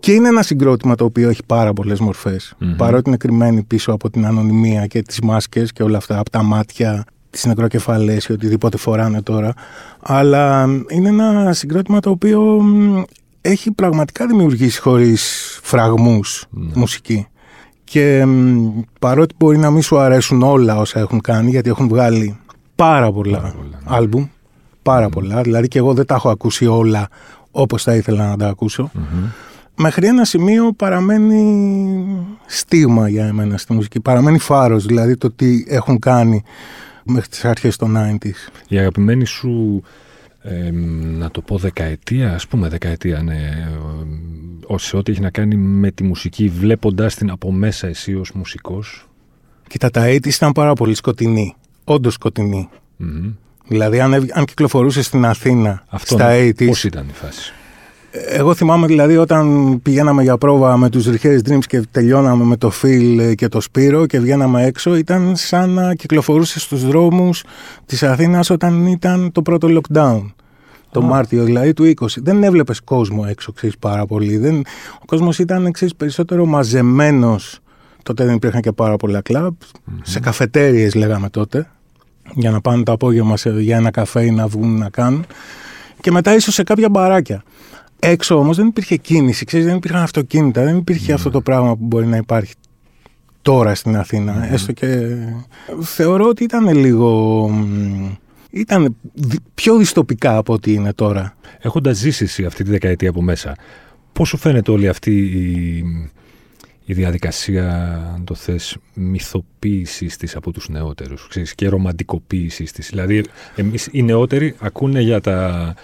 και 0.00 0.12
είναι 0.12 0.28
ένα 0.28 0.42
συγκρότημα 0.42 0.94
το 0.94 1.04
οποίο 1.04 1.28
έχει 1.28 1.42
πάρα 1.46 1.72
πολλές 1.72 2.00
μορφές. 2.00 2.54
Μμμ. 2.58 2.76
Παρότι 2.76 3.08
είναι 3.08 3.16
κρυμμένοι 3.16 3.62
πίσω 3.62 3.92
από 3.92 4.10
την 4.10 4.26
ανωνυμία 4.26 4.86
και 4.86 5.02
τις 5.02 5.20
μάσκες 5.20 5.72
και 5.72 5.82
όλα 5.82 5.96
αυτά, 5.96 6.18
από 6.18 6.30
τα 6.30 6.42
μάτια, 6.42 7.04
τις 7.30 7.44
νεκροκεφαλές 7.44 8.24
ή 8.24 8.32
οτιδήποτε 8.32 8.76
φοράνε 8.76 9.22
τώρα. 9.22 9.52
Αλλά 10.02 10.66
είναι 10.88 11.08
ένα 11.08 11.52
συγκρότημα 11.52 12.00
το 12.00 12.10
οποίο 12.10 12.40
μ, 12.62 13.02
έχει 13.40 13.70
πραγματικά 13.72 14.26
δημιουργήσει 14.26 14.80
χωρίς 14.80 15.58
φραγμούς 15.62 16.44
Ναι. 16.50 16.70
μουσική. 16.74 17.26
Και 17.84 18.24
μ, 18.26 18.68
παρότι 19.00 19.34
μπορεί 19.38 19.58
να 19.58 19.70
μην 19.70 19.82
σου 19.82 19.98
αρέσουν 19.98 20.42
όλα 20.42 20.76
όσα 20.76 20.98
έχουν 21.00 21.20
κάνει, 21.20 21.50
γιατί 21.50 21.68
έχουν 21.68 21.88
βγάλει 21.88 22.36
πάρα 22.74 23.12
πολλά, 23.12 23.38
Πάρα 23.38 23.52
πολλά, 23.56 23.78
ναι. 23.88 23.96
άλμπουμ, 23.96 24.26
πάρα 24.82 25.08
πολλά, 25.08 25.40
δηλαδή 25.42 25.68
και 25.68 25.78
εγώ 25.78 25.94
δεν 25.94 26.06
τα 26.06 26.14
έχω 26.14 26.28
ακούσει 26.30 26.66
όλα 26.66 27.08
όπως 27.50 27.82
θα 27.82 27.94
ήθελα 27.94 28.28
να 28.28 28.36
τα 28.36 28.48
ακούσω. 28.48 28.90
Μμμ. 28.94 29.04
Μέχρι 29.80 30.06
ένα 30.06 30.24
σημείο 30.24 30.72
παραμένει 30.72 32.26
στίγμα 32.46 33.08
για 33.08 33.26
εμένα 33.26 33.56
στη 33.56 33.72
μουσική. 33.72 34.00
Παραμένει 34.00 34.38
φάρος, 34.38 34.86
δηλαδή 34.86 35.16
το 35.16 35.30
τι 35.30 35.64
έχουν 35.68 35.98
κάνει 35.98 36.42
μέχρι 37.04 37.28
τις 37.28 37.44
αρχές 37.44 37.76
των 37.76 37.96
90s. 37.96 38.50
Η 38.68 38.78
αγαπημένη 38.78 39.24
σου, 39.24 39.82
ε, 40.42 40.70
να 41.18 41.30
το 41.30 41.40
πω 41.40 41.56
δεκαετία, 41.56 42.34
ας 42.34 42.46
πούμε 42.46 42.68
δεκαετία, 42.68 43.22
ναι, 43.22 43.34
ε, 43.34 44.74
ε, 44.74 44.78
σε 44.78 44.96
ό,τι 44.96 45.12
έχει 45.12 45.20
να 45.20 45.30
κάνει 45.30 45.56
με 45.56 45.90
τη 45.90 46.02
μουσική, 46.02 46.48
βλέποντας 46.48 47.14
την 47.14 47.30
από 47.30 47.52
μέσα 47.52 47.86
εσύ 47.86 48.14
ως 48.14 48.32
μουσικός. 48.32 49.08
Κοίτα, 49.68 49.90
τα 49.90 50.02
80s 50.06 50.34
ήταν 50.34 50.52
πάρα 50.52 50.72
πολύ 50.72 50.94
σκοτεινή. 50.94 51.54
Όντως 51.84 52.14
σκοτεινή. 52.14 52.68
Μμμ. 52.96 53.30
Δηλαδή, 53.68 54.00
αν, 54.00 54.12
έβγε- 54.12 54.36
αν 54.38 54.44
κυκλοφορούσε 54.44 55.02
στην 55.02 55.24
Αθήνα 55.24 55.84
Αυτό, 55.88 56.14
στα 56.14 56.28
ναι. 56.28 56.48
80s, 56.48 56.66
πώς 56.66 56.84
ήταν 56.84 57.06
η 57.08 57.12
φάση; 57.12 57.52
Εγώ 58.10 58.54
θυμάμαι 58.54 58.86
δηλαδή 58.86 59.16
όταν 59.16 59.78
πηγαίναμε 59.82 60.22
για 60.22 60.38
πρόβα 60.38 60.76
με 60.76 60.88
τους 60.88 61.06
Rehearsed 61.08 61.48
Dreams 61.48 61.64
και 61.66 61.80
τελειώναμε 61.90 62.44
με 62.44 62.56
το 62.56 62.72
Phil 62.82 63.32
και 63.34 63.48
το 63.48 63.60
Σπύρο 63.60 64.06
και 64.06 64.20
βγαίναμε 64.20 64.64
έξω 64.64 64.96
ήταν 64.96 65.36
σαν 65.36 65.70
να 65.70 65.94
κυκλοφορούσε 65.94 66.58
στους 66.58 66.86
δρόμους 66.86 67.44
της 67.86 68.02
Αθήνας 68.02 68.50
όταν 68.50 68.86
ήταν 68.86 69.32
το 69.32 69.42
πρώτο 69.42 69.68
lockdown. 69.68 70.22
Το 70.90 71.00
Α. 71.00 71.02
Μάρτιο 71.02 71.44
δηλαδή 71.44 71.72
του 71.72 71.92
20. 72.00 72.06
Δεν 72.16 72.42
έβλεπες 72.42 72.80
κόσμο 72.80 73.24
έξω, 73.28 73.52
ξέρεις 73.52 73.78
πάρα 73.78 74.06
πολύ. 74.06 74.36
Δεν... 74.36 74.60
Ο 75.00 75.04
κόσμος 75.06 75.38
ήταν, 75.38 75.72
ξέρεις, 75.72 75.94
περισσότερο 75.94 76.46
μαζεμένος. 76.46 77.58
Τότε 78.02 78.24
δεν 78.24 78.34
υπήρχαν 78.34 78.60
και 78.60 78.72
πάρα 78.72 78.96
πολλά 78.96 79.20
κλαμπ. 79.20 79.54
Σε 80.02 80.20
καφετέριες 80.20 80.94
λέγαμε 80.94 81.28
τότε. 81.28 81.70
Για 82.34 82.50
να 82.50 82.60
πάνε 82.60 82.82
το 82.82 82.92
απόγευμα 82.92 83.36
σε, 83.36 83.50
για 83.50 83.76
ένα 83.76 83.90
καφέ 83.90 84.24
ή 84.24 84.30
να 84.30 84.46
βγουν 84.46 84.78
να 84.78 84.88
κάνουν. 84.88 85.26
Και 86.00 86.10
μετά 86.10 86.34
ίσως 86.34 86.54
σε 86.54 86.62
κάποια 86.62 86.88
μπαράκια. 86.88 87.42
Έξω 88.00 88.38
όμως 88.38 88.56
δεν 88.56 88.66
υπήρχε 88.66 88.96
κίνηση, 88.96 89.44
ξέρεις, 89.44 89.66
δεν 89.66 89.76
υπήρχαν 89.76 90.02
αυτοκίνητα, 90.02 90.64
δεν 90.64 90.76
υπήρχε 90.76 91.12
αυτό 91.12 91.30
το 91.30 91.40
πράγμα 91.40 91.76
που 91.76 91.84
μπορεί 91.84 92.06
να 92.06 92.16
υπάρχει 92.16 92.54
τώρα 93.42 93.74
στην 93.74 93.96
αθηνα 93.96 94.52
Έστω 94.52 94.72
και 94.72 95.16
θεωρώ 95.80 96.28
ότι 96.28 96.44
ήταν 96.44 96.74
λίγο. 96.74 97.50
Ήταν 98.50 98.96
πιο 99.54 99.76
δυστοπικά 99.76 100.36
από 100.36 100.52
ό,τι 100.52 100.72
είναι 100.72 100.92
τώρα. 100.92 101.36
Έχοντας 101.58 101.96
ζήσει 101.96 102.24
εσύ 102.24 102.44
αυτή 102.44 102.64
τη 102.64 102.70
δεκαετία 102.70 103.10
από 103.10 103.22
μέσα, 103.22 103.56
πώς 104.12 104.28
σου 104.28 104.36
φαίνεται 104.36 104.70
όλη 104.70 104.88
αυτή 104.88 105.16
η, 105.18 105.84
η 106.84 106.92
διαδικασία, 106.92 107.94
αν 108.14 108.24
το 108.24 108.34
θες, 108.34 108.76
μυθοποίησης 108.94 110.16
της 110.16 110.36
από 110.36 110.52
τους 110.52 110.68
νεότερους 110.68 111.26
ξέρεις, 111.28 111.54
και 111.54 111.68
ρομαντικοποίησης 111.68 112.72
της; 112.72 112.88
Δηλαδή, 112.88 113.24
εμείς 113.56 113.88
οι 113.92 114.02
νεότεροι 114.02 114.54
ακούνε 114.58 115.00
για 115.00 115.20
τα 115.20 115.74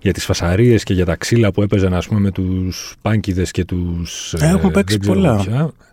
για 0.00 0.12
τις 0.12 0.24
φασαρίες 0.24 0.82
και 0.82 0.94
για 0.94 1.04
τα 1.04 1.16
ξύλα 1.16 1.52
που 1.52 1.62
έπαιζαν 1.62 1.94
ας 1.94 2.06
πούμε 2.08 2.20
με 2.20 2.30
τους 2.30 2.94
πάνκιδες 3.02 3.50
και 3.50 3.64
τους... 3.64 4.34
Ε, 4.34 4.46
έχουν 4.46 4.70
παίξει 4.70 4.98
πολλά. 4.98 5.46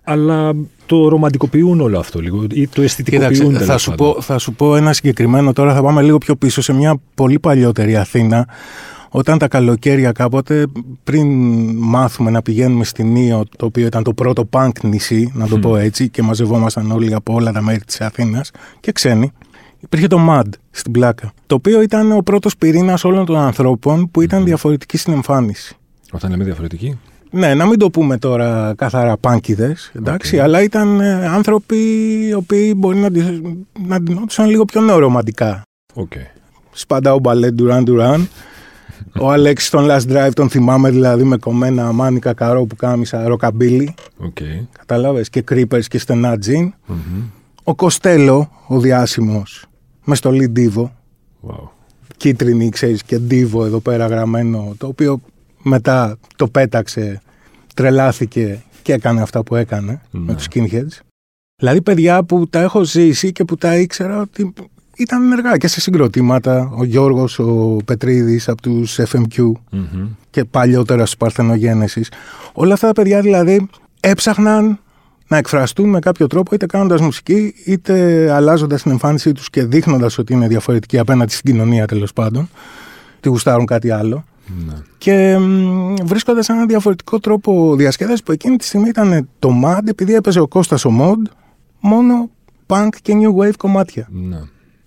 αλλά 0.03 0.53
το 0.85 1.07
ρομαντικοποιούν 1.07 1.81
όλο 1.81 1.99
αυτό 1.99 2.19
λίγο 2.19 2.45
ή 2.51 2.67
το 2.67 2.81
αισθητικοποιούν. 2.81 3.47
Κοίταξε, 3.47 3.65
θα, 3.65 3.77
σου 3.77 3.91
πω, 3.91 4.21
θα 4.21 4.37
σου 4.37 4.53
πω 4.53 4.75
ένα 4.75 4.93
συγκεκριμένο. 4.93 5.53
Τώρα, 5.53 5.73
θα 5.73 5.81
πάμε 5.81 6.01
λίγο 6.01 6.17
πιο 6.17 6.35
πίσω 6.35 6.61
σε 6.61 6.73
μια 6.73 6.99
πολύ 7.13 7.39
παλιότερη 7.39 7.95
Αθήνα. 7.95 8.47
Όταν 9.09 9.37
τα 9.37 9.47
καλοκαίρια 9.47 10.11
κάποτε, 10.11 10.65
πριν 11.03 11.27
μάθουμε 11.77 12.31
να 12.31 12.41
πηγαίνουμε 12.41 12.83
στην 12.83 13.11
Νίο, 13.11 13.43
το 13.57 13.65
οποίο 13.65 13.85
ήταν 13.85 14.03
το 14.03 14.13
πρώτο 14.13 14.45
πανκ 14.45 14.83
νησί, 14.83 15.31
να 15.35 15.47
το 15.47 15.59
πω 15.59 15.77
έτσι, 15.77 16.09
και 16.09 16.21
μαζευόμασταν 16.21 16.91
όλοι 16.91 17.13
από 17.13 17.33
όλα 17.33 17.51
τα 17.51 17.61
μέρη 17.61 17.79
της 17.79 18.01
Αθήνας 18.01 18.51
και 18.79 18.91
ξένοι, 18.91 19.31
υπήρχε 19.79 20.07
το 20.07 20.17
MAD 20.29 20.49
στην 20.77 20.91
πλάκα. 20.91 21.31
Το 21.47 21.55
οποίο 21.55 21.81
ήταν 21.81 22.11
ο 22.11 22.19
πρώτος 22.19 22.57
πυρήνας 22.57 23.03
όλων 23.03 23.25
των 23.25 23.37
ανθρώπων 23.37 24.11
που 24.11 24.21
ήταν 24.21 24.43
διαφορετικοί 24.43 24.97
στην 24.97 25.13
εμφάνιση. 25.13 25.75
Όταν 26.11 26.31
λέμε 26.31 26.43
διαφορετικοί. 26.43 26.99
Ναι, 27.31 27.53
να 27.53 27.65
μην 27.65 27.79
το 27.79 27.89
πούμε 27.89 28.17
τώρα 28.17 28.73
καθαρά 28.77 29.17
πάνκιδες, 29.17 29.91
εντάξει, 29.95 30.39
αλλά 30.39 30.61
ήταν 30.63 30.99
ε, 30.99 31.27
άνθρωποι 31.27 31.75
οι 32.27 32.33
οποίοι 32.33 32.73
μπορεί 32.77 32.97
να, 32.97 33.09
να 33.87 33.95
αντινόντουσαν 33.95 34.49
λίγο 34.49 34.65
πιο 34.65 34.81
νεορομαντικά. 34.81 35.61
Okay. 35.95 36.25
Σπαντά 36.71 37.13
ο 37.13 37.19
Μπαλέ 37.19 37.51
Ντουράν 37.51 37.83
Ντουράν. 37.83 38.29
ο 39.21 39.31
Αλέξη 39.31 39.71
τον 39.71 39.87
Last 39.89 40.11
Drive 40.11 40.31
τον 40.33 40.49
θυμάμαι 40.49 40.89
δηλαδή 40.89 41.23
με 41.23 41.37
κομμένα 41.37 41.91
μάνικα 41.91 42.33
καρό 42.33 42.65
που 42.65 42.75
κάμισα 42.75 43.27
ροκαμπίλι. 43.27 43.93
Okay. 44.23 44.65
Κατάλαβες 44.77 45.29
και 45.29 45.43
creepers 45.51 45.85
και 45.87 45.99
στενά 45.99 46.37
τζιν. 46.37 46.73
Ο 47.63 47.75
Κοστέλο, 47.75 48.49
ο 48.67 48.79
διάσημος, 48.79 49.65
μες 50.07 50.17
στολή 50.17 50.47
Ντίβο. 50.47 50.95
Wow. 51.47 51.69
Κίτρινη, 52.17 52.69
ξέρεις, 52.69 53.03
και 53.03 53.17
Ντίβο 53.17 53.65
εδώ 53.65 53.79
πέρα 53.79 54.07
γραμμένο, 54.07 54.75
το 54.77 54.87
οποίο 54.87 55.21
μετά 55.61 56.17
το 56.35 56.47
πέταξε, 56.47 57.21
τρελάθηκε 57.73 58.63
και 58.81 58.93
έκανε 58.93 59.21
αυτά 59.21 59.43
που 59.43 59.55
έκανε 59.55 60.01
με 60.11 60.19
ναι. 60.19 60.35
τους 60.35 60.47
skinheads. 60.49 60.99
Δηλαδή 61.55 61.81
παιδιά 61.81 62.23
που 62.23 62.47
τα 62.47 62.59
έχω 62.59 62.83
ζήσει 62.83 63.31
και 63.31 63.43
που 63.43 63.55
τα 63.55 63.77
ήξερα 63.77 64.21
ότι 64.21 64.53
ήταν 64.97 65.23
ενεργά 65.23 65.57
και 65.57 65.67
σε 65.67 65.81
συγκροτήματα. 65.81 66.71
Ο 66.75 66.83
Γιώργος, 66.83 67.39
ο 67.39 67.77
Πετρίδης 67.85 68.49
από 68.49 68.61
τους 68.61 68.99
FMQ 68.99 69.51
και 70.29 70.43
παλιότερα 70.43 71.05
στους 71.05 71.17
Παρθενογένεσης. 71.17 72.11
Όλα 72.53 72.73
αυτά 72.73 72.87
τα 72.87 72.93
παιδιά 72.93 73.21
δηλαδή 73.21 73.67
έψαχναν 73.99 74.79
να 75.27 75.37
εκφραστούν 75.37 75.89
με 75.89 75.99
κάποιο 75.99 76.27
τρόπο, 76.27 76.55
είτε 76.55 76.65
κάνοντας 76.65 77.01
μουσική, 77.01 77.53
είτε 77.65 78.27
αλλάζοντας 78.31 78.81
την 78.81 78.91
εμφάνισή 78.91 79.31
τους 79.31 79.49
και 79.49 79.63
δείχνοντας 79.63 80.17
ότι 80.17 80.33
είναι 80.33 80.47
διαφορετικοί 80.47 80.97
απέναντι 80.97 81.31
στην 81.33 81.51
κοινωνία 81.51 81.85
τέλος 81.85 82.13
πάντων. 82.13 82.49
Τι 83.19 83.29
γουστάρουν 83.29 83.65
κάτι 83.65 83.89
άλλο. 83.89 84.23
Ναι. 84.67 84.73
Και 84.97 85.37
βρίσκοντας 86.03 86.49
έναν 86.49 86.67
διαφορετικό 86.67 87.19
τρόπο 87.19 87.75
διασκέδασης 87.75 88.23
που 88.23 88.31
εκείνη 88.31 88.55
τη 88.55 88.65
στιγμή 88.65 88.87
ήταν 88.87 89.29
το 89.39 89.61
MAD, 89.65 89.87
επειδή 89.87 90.13
έπαιζε 90.13 90.39
ο 90.39 90.47
Κώστας 90.47 90.85
ο 90.85 90.91
MOD, 90.99 91.31
μόνο 91.79 92.29
punk 92.67 92.89
και 93.01 93.13
new 93.15 93.43
wave 93.43 93.55
κομμάτια. 93.57 94.07
Ναι. 94.11 94.39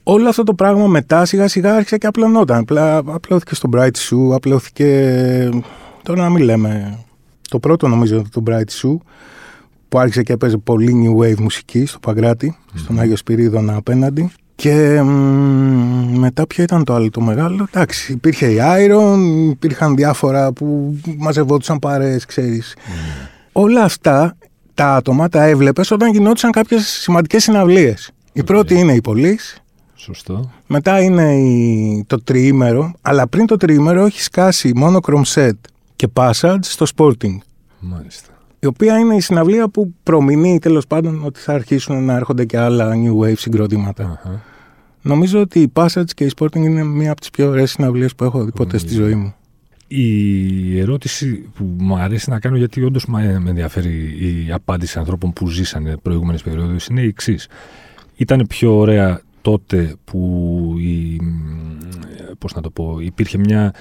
Όλο 0.03 0.29
αυτό 0.29 0.43
το 0.43 0.55
πράγμα 0.55 0.87
μετά 0.87 1.25
σιγά 1.25 1.49
σιγά 1.49 1.75
άρχισε 1.75 1.99
και 1.99 2.07
απλωνόταν. 2.07 2.59
Απλά 2.59 2.97
απλώθηκε 2.97 3.55
στο 3.55 3.69
Bright 3.73 3.91
Shoe, 4.09 4.35
απλώθηκε. 4.35 5.49
Τώρα 6.03 6.23
να 6.23 6.31
μην 6.31 6.45
λέμε. 6.45 6.99
Το 7.49 7.59
πρώτο 7.59 7.89
νομίζω 7.89 8.25
το 8.33 8.43
Bright 8.47 8.83
Shoe 8.83 8.97
που 9.91 9.99
άρχισε 9.99 10.23
και 10.23 10.33
έπαιζε 10.33 10.57
πολύ 10.57 11.03
new 11.05 11.23
wave 11.23 11.39
μουσική 11.39 11.87
στο 11.87 11.99
Παγκράτη, 11.99 12.57
στον 12.75 13.01
Άγιο 13.01 13.17
Σπυρίδωνα 13.17 13.77
απέναντι. 13.77 14.31
Και 14.55 15.03
μετά 16.15 16.47
ποιο 16.47 16.63
ήταν 16.63 16.85
το 16.85 16.95
άλλο 16.95 17.11
το 17.11 17.21
μεγάλο. 17.21 17.67
Εντάξει, 17.69 18.13
υπήρχε 18.13 18.47
η 18.47 18.59
Iron, 18.61 19.19
υπήρχαν 19.51 19.95
διάφορα 19.95 20.53
που 20.53 20.97
μαζευόντουσαν 21.17 21.79
παρέες, 21.79 22.25
ξέρεις. 22.25 22.77
Όλα 23.53 23.85
αυτά 23.85 24.37
τα 24.75 24.95
άτομα 24.95 25.29
τα 25.29 25.43
έβλεπες 25.45 25.91
όταν 25.91 26.13
γινόντουσαν 26.13 26.51
κάποιες 26.51 26.87
σημαντικές 26.87 27.43
συναυλίες. 27.43 28.11
Η 28.33 28.43
πρώτη 28.43 28.75
είναι 28.75 28.93
η 28.93 29.01
Police. 29.05 29.61
Σωστό. 29.95 30.51
Μετά 30.67 31.01
είναι 31.01 31.35
η, 31.35 32.05
το 32.07 32.23
τριήμερο, 32.23 32.93
αλλά 33.01 33.29
πριν 33.29 33.47
το 33.47 33.57
τριήμερο 33.57 34.05
έχεις 34.05 34.25
σκάσει 34.25 34.73
μόνο 34.75 34.99
Set 35.35 35.51
και 35.97 36.09
Passage 36.15 36.59
στο 36.61 36.87
Sporting. 36.97 37.37
Μάλιστα 37.81 38.31
η 38.61 38.67
οποία 38.67 38.99
είναι 38.99 39.15
η 39.15 39.21
συναυλία 39.21 39.69
που 39.69 39.95
προμηνύει 40.03 40.59
τέλος 40.59 40.87
πάντων 40.87 41.25
ότι 41.25 41.41
θα 41.41 41.53
αρχίσουν 41.53 42.05
να 42.05 42.15
έρχονται 42.15 42.45
και 42.45 42.59
άλλα 42.59 42.93
new 42.95 43.25
wave 43.25 43.37
συγκροτηματα 43.37 44.21
Νομίζω 45.03 45.41
ότι 45.41 45.61
η 45.61 45.73
Passage 45.75 46.11
και 46.15 46.25
η 46.25 46.31
Sporting 46.37 46.57
είναι 46.57 46.85
μία 46.85 47.11
από 47.11 47.21
τις 47.21 47.31
πιο 47.31 47.49
ωραίες 47.49 47.71
συναυλίες 47.71 48.15
που 48.15 48.25
έχω 48.25 48.45
δει 48.45 48.53
ποτέ 48.53 48.79
στη 48.79 48.95
ζωή 48.95 49.15
μου. 49.15 49.35
Η 49.87 50.79
ερώτηση 50.79 51.51
που 51.55 51.75
μου 51.79 51.97
αρέσει 51.97 52.31
να 52.31 52.41
κάνω, 52.41 52.57
γιατί 52.57 52.83
όντως 52.83 53.07
με 53.07 53.43
ενδιαφέρει 53.47 53.91
η 54.47 54.53
απάντηση 54.53 54.99
ανθρώπων 54.99 55.33
που 55.33 55.49
ζήσανε 55.49 55.97
προηγούμενες 55.97 56.43
περιόδους, 56.43 56.87
είναι 56.87 57.01
η 57.01 57.07
εξής. 57.07 57.49
Ήταν 58.17 58.47
πιο 58.49 58.77
ωραία 58.77 59.21
τότε 59.41 59.95
που 60.05 60.75
η, 60.79 61.21
πώς 62.39 62.55
να 62.55 62.61
το 62.61 62.71
πω, 62.71 62.99
υπήρχε 63.01 63.39
μια 63.39 63.73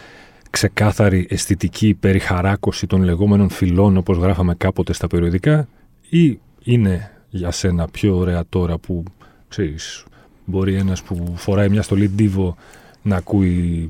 ξεκάθαρη 0.50 1.28
αισθητική 1.30 1.94
περιχαράκωση 2.00 2.88
των 2.88 3.04
λεγόμενων 3.04 3.50
φυλών 3.50 3.98
όπως 3.98 4.18
γράφαμε 4.18 4.56
κάποτε 4.56 4.94
στα 4.94 5.08
περιοδικά 5.08 5.68
ή 6.10 6.40
είναι 6.64 7.12
για 7.30 7.52
σένα 7.52 7.88
πιο 7.88 8.18
ωραία 8.18 8.44
τώρα 8.50 8.78
που 8.78 9.04
ξέρεις 9.48 10.06
μπορεί 10.46 10.76
ένας 10.76 11.04
που 11.04 11.34
φοράει 11.36 11.70
μια 11.70 11.82
στολή 11.82 12.10
ντίβο 12.10 12.56
να 13.02 13.16
ακούει 13.16 13.90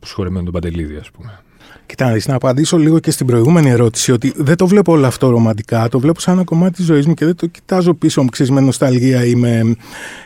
σχολεμένο 0.00 0.44
τον 0.44 0.52
Παντελίδη 0.52 0.96
ας 0.96 1.10
πούμε. 1.10 1.40
Κοιτάξτε, 1.86 2.30
να 2.30 2.36
απαντήσω 2.36 2.76
λίγο 2.76 2.98
και 2.98 3.10
στην 3.10 3.26
προηγούμενη 3.26 3.70
ερώτηση 3.70 4.12
ότι 4.12 4.32
δεν 4.36 4.56
το 4.56 4.66
βλέπω 4.66 4.92
όλο 4.92 5.06
αυτό 5.06 5.30
ρομαντικά. 5.30 5.88
Το 5.88 6.00
βλέπω 6.00 6.20
σαν 6.20 6.34
ένα 6.34 6.44
κομμάτι 6.44 6.72
της 6.72 6.84
ζωής 6.84 7.06
μου 7.06 7.14
και 7.14 7.24
δεν 7.24 7.34
το 7.34 7.46
κοιτάζω 7.46 7.94
πίσω 7.94 8.22
μου, 8.22 8.28
ξέρεις, 8.28 8.52
με 8.52 8.60
νοσταλγία 8.60 9.24
ή 9.24 9.34
με. 9.34 9.76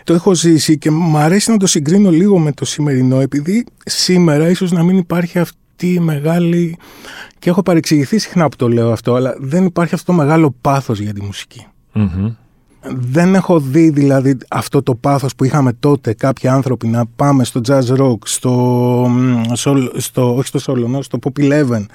Το 0.04 0.14
έχω 0.14 0.34
ζήσει 0.34 0.78
και 0.78 0.90
μου 0.90 1.16
αρέσει 1.16 1.50
να 1.50 1.56
το 1.56 1.66
συγκρίνω 1.66 2.10
λίγο 2.10 2.38
με 2.38 2.52
το 2.52 2.64
σημερινό, 2.64 3.20
επειδή 3.20 3.66
σήμερα 3.84 4.48
ίσως 4.48 4.72
να 4.72 4.82
μην 4.82 4.96
υπάρχει 4.96 5.38
αυτή 5.38 5.92
η 5.92 5.98
μεγάλη. 5.98 6.76
Και 7.38 7.50
έχω 7.50 7.62
παρεξηγηθεί 7.62 8.18
συχνά 8.18 8.48
που 8.48 8.56
το 8.56 8.68
λέω 8.68 8.92
αυτό, 8.92 9.14
αλλά 9.14 9.34
δεν 9.38 9.64
υπάρχει 9.64 9.94
αυτό 9.94 10.12
το 10.12 10.18
μεγάλο 10.18 10.54
πάθος 10.60 11.00
για 11.00 11.12
τη 11.12 11.22
μουσικη 11.22 11.66
δεν 12.84 13.34
έχω 13.34 13.60
δει 13.60 13.90
δηλαδή 13.90 14.36
αυτό 14.48 14.82
το 14.82 14.94
πάθος 14.94 15.34
που 15.34 15.44
είχαμε 15.44 15.72
τότε 15.72 16.12
κάποιοι 16.12 16.48
άνθρωποι 16.48 16.86
να 16.86 17.06
πάμε 17.16 17.44
στο 17.44 17.60
jazz 17.68 17.96
rock, 17.98 18.18
στο, 18.24 19.10
στο, 19.96 20.36
όχι 20.36 20.46
στο 20.46 20.60
solo, 20.66 20.98
στο 21.02 21.18
pop 21.22 21.40
11 21.40 21.86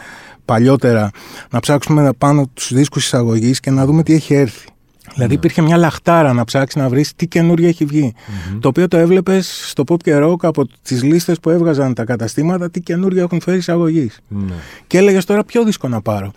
παλιότερα, 0.46 1.10
να 1.50 1.60
ψάξουμε 1.60 2.10
πάνω 2.17 2.50
τους 2.53 2.74
δίσκους 2.74 3.06
εισαγωγής 3.06 3.60
και 3.60 3.72
να 3.72 3.86
δούμε 3.86 4.03
τι 4.03 4.13
έχει 4.13 4.34
έρθει. 4.34 4.67
Δηλαδή 5.13 5.34
ναι. 5.34 5.38
υπήρχε 5.38 5.62
μια 5.62 5.77
λαχτάρα 5.77 6.34
να 6.34 6.44
ψάξεις 6.44 6.82
να 6.82 6.89
βρεις 6.89 7.15
τι 7.15 7.27
καινούργια 7.27 7.67
έχει 7.67 8.13
Το 8.60 8.67
οποίο 8.67 8.88
το 8.88 8.98
έβλεπες 8.98 9.70
στο 9.70 9.84
pop 9.88 9.98
και 10.03 10.20
rock 10.24 10.36
από 10.41 10.67
τις 10.82 11.03
λίστες 11.03 11.39
που 11.39 11.50
έβγαζαν 11.50 11.94
τα 11.94 12.03
καταστήματα, 12.03 12.70
τι 12.70 12.79
καινούργια 12.79 13.22
έχουν 13.22 13.41
φέρει 13.41 13.58
εισαγωγής. 13.58 14.20
Ναι. 14.27 14.53
Και 14.88 14.98
έλεγες 14.98 15.25
τώρα 15.25 15.44
ποιο 15.44 15.63
δίσκο 15.63 15.88
να 15.88 16.01
πάρω. 16.01 16.32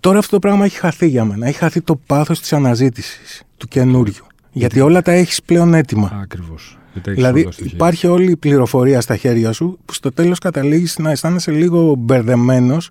Τώρα 0.00 0.18
αυτό 0.18 0.30
το 0.30 0.38
πράγμα 0.38 0.64
έχει 0.64 0.78
χαθεί 0.78 1.08
για 1.08 1.24
μένα. 1.24 1.46
Έχει 1.46 1.58
χαθεί 1.58 1.80
το 1.80 1.96
πάθος 2.06 2.40
της 2.40 2.52
αναζήτησης 2.52 3.42
του 3.56 3.66
καινούριου. 3.66 4.26
Γιατί 4.52 4.80
όλα 4.80 5.02
τα 5.02 5.12
έχεις 5.12 5.42
πλέον 5.42 5.74
έτοιμα. 5.74 6.18
Ακριβώς. 6.22 6.78
Δηλαδή 7.04 7.48
υπάρχει 7.56 8.06
όλη 8.06 8.30
η 8.30 8.36
πληροφορία 8.36 9.00
στα 9.00 9.16
χέρια 9.16 9.52
σου 9.52 9.78
που 9.84 9.92
στο 9.92 10.12
τέλος 10.12 10.38
καταλήγεις 10.38 10.98
να 10.98 11.10
αισθάνεσαι 11.10 11.50
λίγο 11.50 11.94
μπερδεμένος 11.94 12.90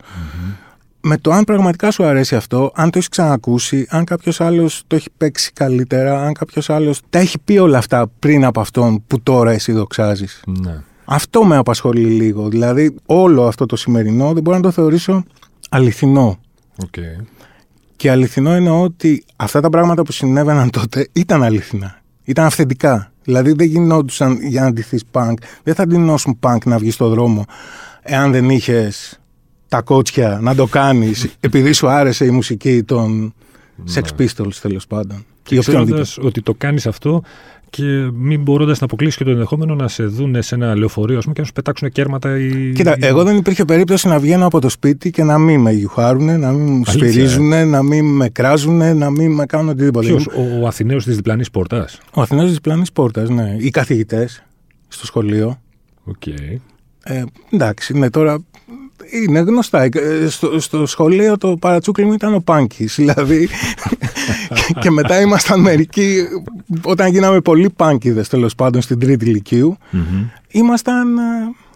με 1.01 1.17
το 1.17 1.31
αν 1.31 1.43
πραγματικά 1.43 1.91
σου 1.91 2.03
αρέσει 2.03 2.35
αυτό, 2.35 2.71
αν 2.75 2.89
το 2.89 2.97
έχεις 2.97 3.09
ξανακούσει, 3.09 3.85
αν 3.89 4.03
κάποιος 4.03 4.41
άλλος 4.41 4.83
το 4.87 4.95
έχει 4.95 5.09
παίξει 5.17 5.51
καλύτερα, 5.53 6.25
αν 6.25 6.33
κάποιος 6.33 6.69
άλλος 6.69 7.01
τα 7.09 7.19
έχει 7.19 7.39
πει 7.39 7.57
όλα 7.57 7.77
αυτά 7.77 8.11
πριν 8.19 8.45
από 8.45 8.59
αυτόν 8.59 9.03
που 9.07 9.21
τώρα 9.21 9.51
εσύ 9.51 9.71
δοξάζεις. 9.71 10.43
Ναι. 10.61 10.81
Αυτό 11.05 11.43
με 11.43 11.57
απασχολεί 11.57 12.05
λίγο. 12.05 12.47
Δηλαδή, 12.47 12.95
όλο 13.05 13.47
αυτό 13.47 13.65
το 13.65 13.75
σημερινό 13.75 14.33
δεν 14.33 14.43
μπορώ 14.43 14.57
να 14.57 14.63
το 14.63 14.71
θεωρήσω 14.71 15.23
αληθινό. 15.69 16.39
Okay. 16.85 17.25
Και 17.95 18.11
αληθινό 18.11 18.55
είναι 18.55 18.69
ότι 18.69 19.23
αυτά 19.35 19.59
τα 19.59 19.69
πράγματα 19.69 20.01
που 20.03 20.11
συνέβαιναν 20.11 20.69
τότε 20.69 21.07
ήταν 21.11 21.43
αληθινά. 21.43 22.01
Ήταν 22.23 22.45
αυθεντικά. 22.45 23.11
Δηλαδή 23.23 23.51
δεν 23.51 23.67
γινόντουσαν 23.67 24.41
για 24.41 24.61
να 24.61 24.71
ντυθείς 24.71 25.05
πανκ. 25.11 25.39
Δεν 25.63 25.75
θα 25.75 25.87
ντυνώσουν 25.87 26.39
πανκ 26.39 26.65
να 26.65 26.77
βγεις 26.77 26.93
στο 26.93 27.09
δρόμο 27.09 27.45
εάν 28.01 28.31
δεν 28.31 28.49
είχες 28.49 29.19
τα 29.67 29.81
κότσια 29.81 30.39
να 30.41 30.55
το 30.55 30.67
κάνεις 30.67 31.27
επειδή 31.39 31.73
σου 31.73 31.87
άρεσε 31.87 32.25
η 32.25 32.29
μουσική 32.29 32.83
των 32.83 33.33
ναι. 33.75 33.93
Sex 33.95 34.21
Pistols 34.21 34.53
τέλος 34.61 34.87
πάντων. 34.87 35.25
Και 35.43 35.59
ξέροντας 35.59 36.17
ότι 36.17 36.41
το 36.41 36.53
κάνεις 36.53 36.87
αυτό 36.87 37.23
και 37.77 38.09
μην 38.13 38.41
μπορώντας 38.41 38.79
να 38.79 38.85
αποκλείσει 38.85 39.17
και 39.17 39.23
το 39.23 39.29
ενδεχόμενο 39.29 39.75
να 39.75 39.87
σε 39.87 40.03
δουν 40.03 40.41
σε 40.41 40.55
ένα 40.55 40.75
λεωφορείο 40.75 41.19
πούμε, 41.19 41.33
και 41.33 41.41
να 41.41 41.47
σου 41.47 41.53
πετάξουν 41.53 41.89
κέρματα. 41.89 42.37
Ή... 42.37 42.71
Κοίτα, 42.75 42.95
εγώ 42.99 43.23
δεν 43.23 43.37
υπήρχε 43.37 43.65
περίπτωση 43.65 44.07
να 44.07 44.19
βγαίνω 44.19 44.45
από 44.45 44.59
το 44.61 44.69
σπίτι 44.69 45.11
και 45.11 45.23
να 45.23 45.37
μην 45.37 45.59
με 45.59 45.71
γιουχάρουν, 45.71 46.39
να 46.39 46.51
μην 46.51 46.73
μου 46.73 46.85
σφυρίζουν, 46.85 47.53
ε; 47.53 47.63
να 47.63 47.83
μην 47.83 48.05
με 48.05 48.29
κράζουν, 48.29 48.97
να 48.97 49.09
μην 49.09 49.31
με 49.31 49.45
κάνουν 49.45 49.69
οτιδήποτε. 49.69 50.07
Ποιος, 50.07 50.27
ο, 50.27 50.61
ο 50.61 50.67
Αθηναίος 50.67 51.03
της 51.03 51.15
διπλανής 51.15 51.49
πόρτας; 51.51 51.99
Ο 52.13 52.21
Αθηναίος 52.21 52.45
της 52.45 52.55
διπλανής 52.55 52.91
πόρτας, 52.91 53.29
ναι. 53.29 53.55
Οι 53.59 53.69
καθηγητές 53.69 54.43
στο 54.87 55.05
σχολείο. 55.05 55.61
Okay. 56.11 56.55
Ε, 57.03 57.23
εντάξει, 57.49 57.97
ναι, 57.97 58.09
τώρα 58.09 58.37
είναι 59.09 59.39
γνωστά. 59.39 59.81
Ε, 59.81 59.89
στο, 60.29 60.59
στο 60.59 60.85
σχολείο 60.85 61.37
το 61.37 61.57
παρατσούκλι 61.57 62.05
μου 62.05 62.13
ήταν 62.13 62.33
ο 62.33 62.39
Πάνκης. 62.39 62.95
Δηλαδή. 62.99 63.49
και 64.79 64.91
μετά 64.91 65.21
ήμασταν 65.21 65.61
μερικοί. 65.61 66.23
Όταν 66.81 67.11
γίναμε 67.11 67.41
πολύ 67.41 67.69
πάνκιδε 67.69 68.21
τέλος 68.21 68.55
πάντων 68.55 68.81
στην 68.81 68.99
τρίτη 68.99 69.25
ηλικίου, 69.25 69.77
ήμασταν. 70.47 71.17
Ε, 71.17 71.21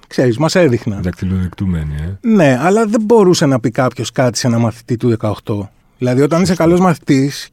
ξέρεις, 0.07 0.37
μας 0.37 0.55
έδειχναν. 0.55 1.01
Δακτυλοδεικτούμενοι, 1.01 1.95
ε. 1.99 2.27
Ναι, 2.27 2.59
αλλά 2.61 2.85
δεν 2.85 3.01
μπορούσε 3.01 3.45
να 3.45 3.59
πει 3.59 3.71
κάποιος 3.71 4.11
κάτι 4.11 4.37
σε 4.37 4.47
ένα 4.47 4.57
μαθητή 4.57 4.97
του 4.97 5.17
18. 5.21 5.69
Δηλαδή, 5.97 6.21
όταν 6.21 6.41
είσαι 6.41 6.55
καλός 6.55 6.79
μαθητής, 6.79 7.49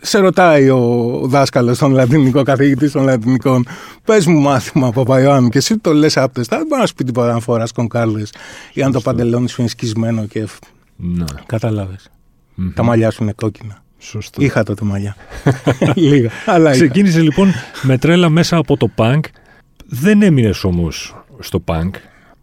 σε 0.00 0.18
ρωτάει 0.18 0.70
ο 0.70 1.20
δάσκαλος 1.24 1.78
των 1.78 1.92
Λατινικών, 1.92 2.44
καθηγητής 2.44 2.92
των 2.92 3.04
Λατινικών, 3.04 3.66
πες 4.04 4.26
μου 4.26 4.40
μάθημα 4.40 4.90
Παπαϊωάννου 4.90 5.48
και 5.48 5.58
εσύ 5.58 5.78
το 5.78 5.92
λες 5.92 6.16
άπτεστα. 6.16 6.56
Δεν 6.56 6.66
μπορεί 6.66 6.80
να 6.80 6.86
σου 6.86 6.94
πει 6.94 7.04
τίποτα 7.04 7.32
αν 7.32 7.40
φορά 7.40 7.64
κονκάρδε 7.74 8.26
ή 8.72 8.82
αν 8.82 8.92
το 8.92 9.00
παντελόνι 9.00 9.48
σου 9.48 9.60
είναι 9.60 9.70
σκισμένο 9.70 10.26
και. 10.26 10.46
Ναι. 10.96 11.24
Κατάλαβες. 11.46 12.10
Mm-hmm. 12.58 12.72
Τα 12.74 12.82
μαλλιά 12.82 13.10
σου 13.10 13.22
είναι 13.22 13.32
κόκκινα. 13.32 13.82
Σωστό. 13.98 14.42
Είχα 14.42 14.62
τότε 14.62 14.84
μαλλιά. 14.84 15.16
Λίγα. 15.94 16.30
Αλλά 16.46 16.70
Ξεκίνησε 16.70 17.20
λοιπόν 17.20 17.52
με 17.82 17.98
τρέλα 17.98 18.28
μέσα 18.28 18.56
από 18.56 18.76
το 18.76 18.90
punk. 18.96 19.20
Δεν 19.86 20.22
έμεινες 20.22 20.64
όμως 20.64 21.16
στο 21.38 21.64
punk 21.66 21.90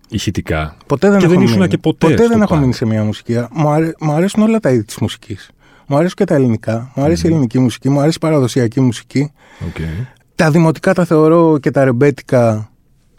ηχητικά. 0.09 0.77
Ποτέ 0.85 1.09
δεν 1.09 1.19
και 1.19 1.27
δεν 1.27 1.41
ήσουν 1.41 1.67
και 1.67 1.77
ποτέ. 1.77 2.07
Ποτέ 2.07 2.27
δεν 2.27 2.41
έχω 2.41 2.55
punk. 2.55 2.59
μείνει 2.59 2.73
σε 2.73 2.85
μια 2.85 3.03
μουσική. 3.03 3.45
Μου, 3.51 3.69
αρέ... 3.69 3.91
μου 3.99 4.11
αρέσουν 4.11 4.43
όλα 4.43 4.59
τα 4.59 4.69
είδη 4.69 4.83
της 4.83 4.97
μουσικής. 4.97 5.49
Μου 5.87 5.97
αρέσουν 5.97 6.15
και 6.15 6.23
τα 6.23 6.35
ελληνικά, 6.35 6.91
μου 6.95 7.03
αρέσει 7.03 7.27
η 7.27 7.29
ελληνική 7.29 7.59
μουσική, 7.59 7.89
μου 7.89 7.99
αρέσει 7.99 8.17
η 8.17 8.19
παραδοσιακή 8.19 8.81
μουσική. 8.81 9.31
Okay. 9.59 10.05
Τα 10.35 10.51
δημοτικά 10.51 10.93
τα 10.93 11.05
θεωρώ 11.05 11.57
και 11.57 11.71
τα 11.71 11.83
ρεμπέτικα 11.83 12.71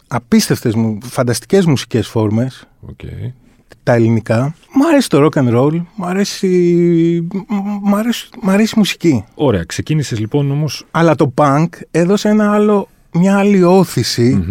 απίστευτες, 0.07 0.75
μου, 0.75 0.97
φανταστικές 1.03 1.65
μουσικές 1.65 2.07
φόρμες. 2.07 2.67
Okay. 2.87 3.31
Τα 3.83 3.93
ελληνικά. 3.93 4.55
Μου 4.73 4.87
αρέσει 4.87 5.09
το 5.09 5.25
rock 5.25 5.37
and 5.37 5.53
roll, 5.53 5.81
μου 5.95 6.05
αρέσει, 6.05 7.27
μ' 7.83 7.95
αρέσει, 7.95 8.29
μ' 8.41 8.49
αρέσει 8.49 8.73
η 8.75 8.77
μουσική. 8.77 9.23
Ωραία, 9.35 9.63
ξεκίνησες 9.63 10.19
λοιπόν 10.19 10.51
όμως. 10.51 10.85
Αλλά 10.91 11.15
το 11.15 11.33
punk 11.35 11.67
έδωσε 11.91 12.29
ένα 12.29 12.53
άλλο, 12.53 12.87
μια 13.13 13.37
άλλη 13.37 13.63
όθηση 13.63 14.43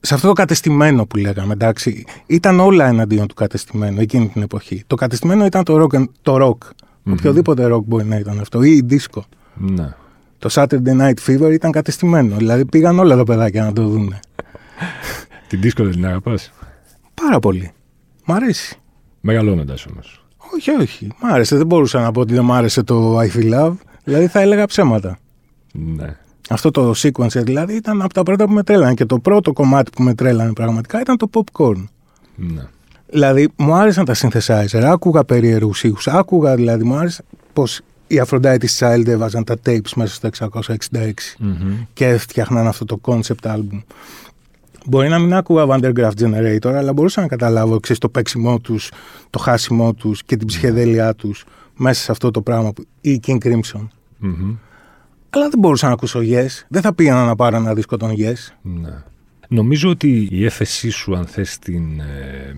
σε 0.00 0.14
αυτό 0.14 0.26
το 0.26 0.32
κατεστημένο 0.32 1.06
που 1.06 1.16
λέγαμε, 1.16 1.52
εντάξει. 1.52 2.04
Ήταν 2.26 2.60
όλα 2.60 2.86
εναντίον 2.86 3.26
του 3.26 3.34
κατεστημένου 3.34 4.00
εκείνη 4.00 4.28
την 4.28 4.42
εποχή. 4.42 4.84
Το 4.86 4.94
κατεστημένο 4.94 5.44
ήταν 5.44 5.64
το 5.64 5.82
rock, 5.82 6.04
το 6.22 6.36
rock 6.40 6.70
Mm-hmm. 7.06 7.12
Οποιοδήποτε 7.12 7.68
rock 7.72 7.84
μπορεί 7.84 8.04
να 8.04 8.16
ήταν 8.16 8.40
αυτό, 8.40 8.62
ή 8.62 8.70
η 8.70 8.86
disco. 8.90 9.20
Ναι. 9.54 9.94
Το 10.38 10.48
Saturday 10.52 11.00
Night 11.00 11.14
Fever 11.26 11.52
ήταν 11.52 11.70
κατεστημένο. 11.70 12.36
Δηλαδή 12.36 12.64
πήγαν 12.64 12.98
όλα 12.98 13.16
τα 13.16 13.24
παιδάκια 13.24 13.64
να 13.64 13.72
το 13.72 13.88
δουν. 13.88 14.14
Την 15.48 15.60
disco 15.62 15.82
δεν 15.82 15.90
την 15.90 16.06
αγαπάς; 16.06 16.52
Πάρα 17.14 17.38
πολύ. 17.38 17.72
Μ' 18.24 18.32
αρέσει. 18.32 18.78
Μεγαλώνοντας 19.20 19.86
όμως. 19.86 20.24
Όχι, 20.54 20.70
όχι. 20.70 21.08
Μ' 21.22 21.26
άρεσε. 21.26 21.56
Δεν 21.56 21.66
μπορούσα 21.66 22.00
να 22.00 22.12
πω 22.12 22.20
ότι 22.20 22.34
δεν 22.34 22.44
μ' 22.44 22.52
άρεσε 22.52 22.82
το 22.82 23.18
I 23.18 23.28
Feel 23.28 23.54
Love. 23.54 23.74
Δηλαδή 24.04 24.26
θα 24.26 24.40
έλεγα 24.40 24.66
ψέματα. 24.66 25.18
Ναι. 25.72 26.16
Αυτό 26.48 26.70
το 26.70 26.92
sequence 26.96 27.42
δηλαδή 27.42 27.74
ήταν 27.74 28.02
από 28.02 28.14
τα 28.14 28.22
πρώτα 28.22 28.44
που 28.44 28.52
με 28.52 28.62
τρέλανε. 28.62 28.94
Και 28.94 29.04
το 29.04 29.18
πρώτο 29.18 29.52
κομμάτι 29.52 29.90
που 29.90 30.02
με 30.02 30.14
τρέλανε 30.14 30.52
πραγματικά 30.52 31.00
ήταν 31.00 31.16
το 31.16 31.30
popcorn. 31.32 31.84
Ναι. 32.34 32.62
Δηλαδή, 33.14 33.48
μου 33.56 33.74
άρεσαν 33.74 34.04
τα 34.04 34.14
synthesizer, 34.14 34.82
άκουγα 34.82 35.24
περίεργου 35.24 35.72
ήχους. 35.82 36.08
Άκουγα 36.08 36.54
δηλαδή, 36.54 36.84
μου 36.84 36.94
άρεσε 36.94 37.24
πως 37.52 37.80
οι 38.06 38.22
Aphrodite 38.26 38.64
Child 38.78 39.06
έβαζαν 39.06 39.44
τα 39.44 39.56
tapes 39.66 39.92
μέσα 39.96 40.14
στο 40.14 40.48
666 40.50 40.70
mm-hmm. 41.00 41.86
και 41.92 42.06
έφτιαχναν 42.06 42.66
αυτό 42.66 42.84
το 42.84 43.00
concept 43.04 43.54
album. 43.54 43.82
Μπορεί 44.86 45.08
να 45.08 45.18
μην 45.18 45.34
άκουγα 45.34 45.66
Vandergraaf 45.68 46.10
Generator, 46.20 46.72
αλλά 46.72 46.92
μπορούσα 46.92 47.20
να 47.20 47.26
καταλάβω 47.26 47.80
ξέρεις, 47.80 48.00
το 48.00 48.08
παίξιμό 48.08 48.60
τους, 48.60 48.90
το 49.30 49.38
χάσιμό 49.38 49.94
τους 49.94 50.22
και 50.22 50.36
την 50.36 50.46
ψυχεδέλειά 50.46 51.14
τους 51.14 51.44
μέσα 51.76 52.02
σε 52.02 52.12
αυτό 52.12 52.30
το 52.30 52.40
πράγμα. 52.40 52.72
Που, 52.72 52.84
ή 53.00 53.20
King 53.26 53.38
Crimson. 53.44 53.88
Mm-hmm. 54.22 54.56
Αλλά 55.30 55.48
δεν 55.48 55.58
μπορούσα 55.58 55.86
να 55.86 55.92
ακούσω 55.92 56.20
Yes. 56.22 56.64
Δεν 56.68 56.82
θα 56.82 56.94
πήγαινα 56.94 57.24
να 57.24 57.36
πάρω 57.36 57.56
ένα 57.56 57.74
δίσκο 57.74 57.96
των 57.96 58.10
Yes. 58.18 58.54
Ναι. 58.62 59.02
Νομίζω 59.54 59.90
ότι 59.90 60.28
η 60.30 60.44
έφεσή 60.44 60.90
σου, 60.90 61.16
αν 61.16 61.26
θες 61.26 61.58
την... 61.58 62.00
Ε, 62.00 62.56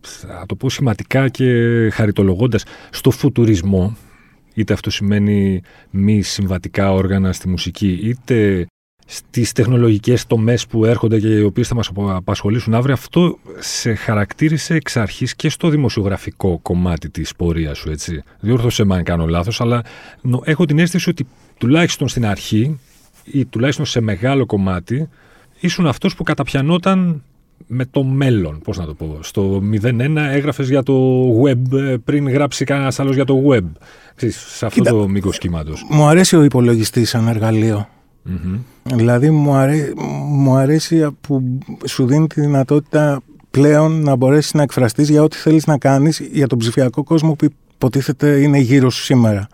θα 0.00 0.44
το 0.48 0.54
πω 0.54 0.70
σχηματικά 0.70 1.28
και 1.28 1.44
χαριτολογώντας, 1.90 2.64
στο 2.90 3.10
φουτουρισμό, 3.10 3.96
είτε 4.54 4.72
αυτό 4.72 4.90
σημαίνει 4.90 5.62
μη 5.90 6.22
συμβατικά 6.22 6.92
όργανα 6.92 7.32
στη 7.32 7.48
μουσική, 7.48 7.98
είτε 8.02 8.66
στις 9.06 9.52
τεχνολογικές 9.52 10.26
τομές 10.26 10.66
που 10.66 10.84
έρχονται 10.84 11.20
και 11.20 11.28
οι 11.28 11.42
οποίες 11.42 11.68
θα 11.68 11.74
μας 11.74 11.90
απασχολήσουν 11.94 12.74
αύριο, 12.74 12.94
αυτό 12.94 13.38
σε 13.58 13.94
χαρακτήρισε 13.94 14.74
εξ 14.74 14.96
αρχής 14.96 15.34
και 15.34 15.48
στο 15.48 15.68
δημοσιογραφικό 15.68 16.58
κομμάτι 16.58 17.10
της 17.10 17.34
πορείας 17.36 17.78
σου, 17.78 17.90
έτσι. 17.90 18.22
Διόρθωσε 18.40 18.84
με 18.84 18.94
αν 18.94 19.02
κάνω 19.02 19.26
λάθος, 19.26 19.60
αλλά 19.60 19.82
έχω 20.44 20.64
την 20.64 20.78
αίσθηση 20.78 21.10
ότι 21.10 21.26
τουλάχιστον 21.58 22.08
στην 22.08 22.26
αρχή 22.26 22.80
ή 23.24 23.44
τουλάχιστον 23.44 23.84
σε 23.84 24.00
μεγάλο 24.00 24.46
κομμάτι 24.46 25.08
ήσουν 25.60 25.86
αυτός 25.86 26.14
που 26.14 26.22
καταπιανόταν 26.22 27.22
με 27.66 27.84
το 27.84 28.02
μέλλον, 28.02 28.60
πώς 28.64 28.78
να 28.78 28.84
το 28.86 28.94
πω. 28.94 29.18
Στο 29.20 29.62
01 29.82 30.16
έγραφες 30.16 30.68
για 30.68 30.82
το 30.82 31.24
web 31.42 31.78
ε, 31.78 31.96
πριν 32.04 32.28
γράψει 32.28 32.64
κανένας 32.64 33.00
άλλος 33.00 33.14
για 33.14 33.24
το 33.24 33.42
web. 33.50 33.64
Ξέρεις, 34.14 34.36
σε 34.36 34.66
αυτό 34.66 34.80
Κοίτα, 34.80 34.90
το 34.90 35.08
μήκος 35.08 35.38
κύματος. 35.38 35.86
Μου 35.90 36.06
αρέσει 36.06 36.36
ο 36.36 36.42
υπολογιστής 36.42 37.08
σαν 37.08 37.28
εργαλείο. 37.28 37.88
Mm-hmm. 38.28 38.58
Δηλαδή 38.82 39.30
μου, 39.30 39.54
αρέ, 39.54 39.92
μου 40.28 40.54
αρέσει 40.54 41.06
που 41.20 41.58
σου 41.86 42.06
δίνει 42.06 42.26
τη 42.26 42.40
δυνατότητα 42.40 43.22
πλέον 43.50 44.02
να 44.02 44.16
μπορέσεις 44.16 44.54
να 44.54 44.62
εκφραστείς 44.62 45.08
για 45.08 45.22
ό,τι 45.22 45.36
θέλεις 45.36 45.66
να 45.66 45.78
κάνεις 45.78 46.20
για 46.32 46.46
τον 46.46 46.58
ψηφιακό 46.58 47.02
κόσμο 47.02 47.34
που 47.34 47.48
υποτίθεται 47.86 48.40
είναι 48.40 48.58
γύρω 48.58 48.90
σου 48.90 49.02
σήμερα. 49.02 49.46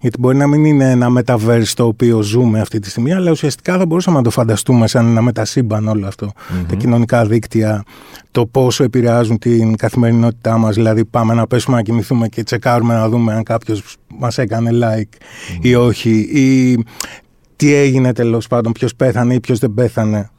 Γιατί 0.00 0.18
μπορεί 0.18 0.36
να 0.36 0.46
μην 0.46 0.64
είναι 0.64 0.90
ένα 0.90 1.08
metaverse 1.18 1.72
το 1.74 1.86
οποίο 1.86 2.22
ζούμε 2.22 2.60
αυτή 2.60 2.78
τη 2.78 2.90
στιγμή, 2.90 3.12
αλλά 3.12 3.30
ουσιαστικά 3.30 3.78
θα 3.78 3.86
μπορούσαμε 3.86 4.16
να 4.16 4.22
το 4.22 4.30
φανταστούμε 4.30 4.86
σαν 4.86 5.06
ένα 5.06 5.22
μετασύμπαν 5.22 5.88
όλο 5.88 6.06
αυτό. 6.06 6.32
Τα 6.68 6.74
κοινωνικά 6.74 7.26
δίκτυα, 7.26 7.82
το 8.30 8.46
πόσο 8.46 8.84
επηρεάζουν 8.84 9.38
την 9.38 9.76
καθημερινότητά 9.76 10.58
μας, 10.58 10.74
δηλαδή 10.74 11.04
πάμε 11.04 11.34
να 11.34 11.46
πέσουμε 11.46 11.76
να 11.76 11.82
κοιμηθούμε 11.82 12.28
και 12.28 12.42
τσεκάρουμε 12.42 12.94
να 12.94 13.08
δούμε 13.08 13.34
αν 13.34 13.42
κάποιος 13.42 13.96
μας 14.18 14.38
έκανε 14.38 14.70
like 14.72 15.16
ή 15.60 15.74
όχι, 15.74 16.10
ή 16.18 16.78
τι 17.56 17.74
έγινε 17.74 18.12
τέλος 18.12 18.46
πάντων, 18.46 18.72
ποιος 18.72 18.94
πέθανε 18.94 19.34
ή 19.34 19.40
ποιος 19.40 19.58
δεν 19.58 19.74
πέθανε. 19.74 20.30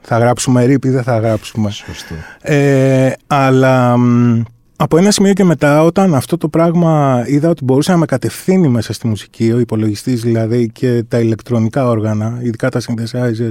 Θα 0.00 0.18
γράψουμε 0.18 0.64
ρήπη 0.64 0.88
ή 0.88 0.90
δεν 0.90 1.02
θα 1.02 1.18
γράψουμε. 1.18 1.70
Σωστό. 1.70 2.14
Ε, 2.40 3.12
αλλά 3.26 3.96
από 4.80 4.96
ένα 4.96 5.10
σημείο 5.10 5.32
και 5.32 5.44
μετά, 5.44 5.82
όταν 5.84 6.14
αυτό 6.14 6.36
το 6.36 6.48
πράγμα 6.48 7.22
είδα 7.26 7.48
ότι 7.48 7.64
μπορούσε 7.64 7.92
να 7.92 7.96
με 7.96 8.06
κατευθύνει 8.06 8.68
μέσα 8.68 8.92
στη 8.92 9.06
μουσική, 9.06 9.52
ο 9.52 9.58
υπολογιστής 9.58 10.22
δηλαδή 10.22 10.70
και 10.72 11.04
τα 11.08 11.18
ηλεκτρονικά 11.18 11.88
όργανα, 11.88 12.38
ειδικά 12.42 12.68
τα 12.68 12.80
synthesizer, 12.80 13.50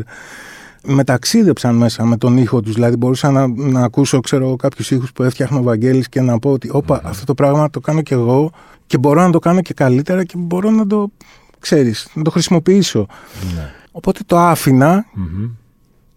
με 0.84 1.04
ταξίδεψαν 1.04 1.76
μέσα 1.76 2.06
με 2.06 2.18
τον 2.18 2.38
ήχο 2.38 2.62
τους. 2.62 2.74
Δηλαδή, 2.74 2.96
μπορούσα 2.96 3.32
να, 3.32 3.48
να 3.48 3.84
ακούσω 3.84 4.20
ξέρω, 4.20 4.56
κάποιους 4.56 4.92
ήχους 4.92 5.12
που 5.12 5.24
έφτιαχνε 5.24 5.58
ο 5.58 5.62
Βαγγέλης 5.62 6.10
και 6.10 6.22
να 6.22 6.40
πω 6.40 6.52
ότι, 6.52 6.70
Όπα, 6.72 7.02
αυτό 7.04 7.26
το 7.26 7.34
πράγμα 7.34 7.70
το 7.70 7.80
κάνω 7.80 8.02
κι 8.02 8.14
εγώ 8.14 8.52
και 8.86 8.98
μπορώ 8.98 9.22
να 9.22 9.30
το 9.30 9.40
κάνω 9.40 9.62
και 9.62 9.74
καλύτερα 9.74 10.24
και 10.24 10.34
μπορώ 10.38 10.70
να 10.70 10.88
το, 10.88 11.12
ξέρεις, 11.60 12.08
να 12.14 12.24
το 12.24 12.32
χρησιμοποιήσω. 12.32 13.08
Ναι. 13.56 13.74
Οπότε 13.92 14.20
το 14.26 14.38
αφηνα 14.38 15.06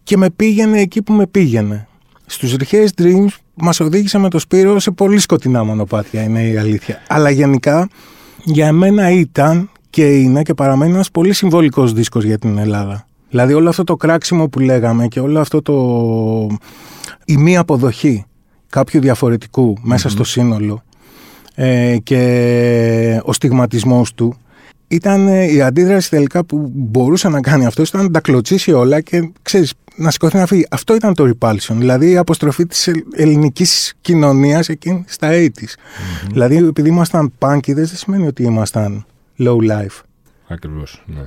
και 0.03 0.17
με 0.17 0.31
πήγαινε 0.31 0.81
εκεί 0.81 1.03
που 1.03 1.13
με 1.13 1.27
πήγαινε. 1.27 1.89
Στους 2.27 2.55
Rehearsed 2.59 3.03
Dreams 3.03 3.29
μας 3.63 3.81
οδήγησε 3.81 4.19
με 4.19 4.29
το 4.29 4.39
Σπύρο 4.39 4.79
σε 4.79 4.91
πολύ 4.91 5.19
σκοτεινά 5.19 5.65
μονοπάτια, 5.65 6.23
είναι 6.23 6.43
η 6.43 6.57
αλήθεια. 6.57 7.03
Αλλά 7.09 7.31
γενικά 7.31 7.89
για 8.45 8.73
μένα 8.73 9.11
ήταν 9.11 9.71
και 9.91 10.07
είναι 10.07 10.43
και 10.43 10.55
παραμένει 10.55 10.93
ένας 10.93 11.11
πολύ 11.11 11.33
συμβολικός 11.33 11.93
δίσκος 11.93 12.25
για 12.25 12.39
την 12.39 12.59
Ελλάδα. 12.59 13.07
Δηλαδή 13.31 13.53
όλο 13.53 13.69
αυτό 13.69 13.85
το 13.85 13.97
κράξιμο 13.97 14.49
που 14.49 14.59
λέγαμε 14.59 15.07
και 15.07 15.21
όλο 15.21 15.41
αυτό 15.41 15.63
το... 15.63 15.77
η 17.25 17.37
μη 17.37 17.57
αποδοχή 17.57 18.25
κάποιου 18.69 19.01
διαφορετικού 19.01 19.77
μέσα 19.83 20.09
στο 20.09 20.25
σύνολο 20.25 20.83
ε, 21.55 21.97
και 22.03 23.21
ο 23.25 23.33
στιγματισμός 23.33 24.15
του 24.15 24.35
ήταν 24.91 25.29
η 25.29 25.63
αντίδραση 25.63 26.11
τελικά 26.11 26.45
που 26.45 26.71
μπορούσε 26.75 27.29
να 27.29 27.41
κάνει 27.41 27.67
αυτός 27.67 27.89
ήταν 27.89 28.03
να 28.03 28.11
τα 28.11 28.21
κλωτσίσει 28.21 28.73
όλα 28.73 29.01
και 29.01 29.31
ξέρεις, 29.43 29.73
να 29.97 30.11
σηκωθεί 30.11 30.37
να 30.37 30.47
φύγει. 30.47 30.67
Αυτό 30.71 30.95
ήταν 30.95 31.15
το 31.15 31.33
repulsion, 31.39 31.75
δηλαδή 31.75 32.11
η 32.11 32.17
αποστροφή 32.17 32.67
της 32.67 32.91
ελληνικής 33.13 33.95
κοινωνίας 34.01 34.69
εκείνη 34.69 35.05
στα 35.07 35.29
80's. 35.31 35.37
Mm-hmm. 35.37 36.29
Δηλαδή 36.31 36.57
επειδή 36.57 36.89
ήμασταν 36.89 37.33
πάνκιδες 37.39 37.89
δεν 37.89 37.99
σημαίνει 37.99 38.27
ότι 38.27 38.43
ήμασταν 38.43 39.07
low 39.39 39.57
life. 39.57 40.01
Ακριβώς, 40.49 41.05
ναι. 41.07 41.23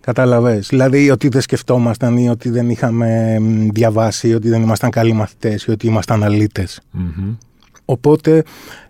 Κατάλαβες. 0.00 0.66
Δηλαδή 0.68 1.10
ότι 1.10 1.28
δεν 1.28 1.40
σκεφτόμασταν 1.40 2.16
ή 2.16 2.28
ότι 2.28 2.50
δεν 2.50 2.70
είχαμε 2.70 3.38
διαβάσει 3.72 4.28
ή 4.28 4.34
ότι 4.34 4.48
δεν 4.48 4.62
ήμασταν 4.62 4.90
καλοί 4.90 5.12
μαθητές 5.12 5.64
ή 5.64 5.70
ότι 5.70 5.86
ήμασταν 5.86 6.22
αλήτες. 6.24 6.80
Mm-hmm. 6.94 7.36
Οπότε 7.84 8.42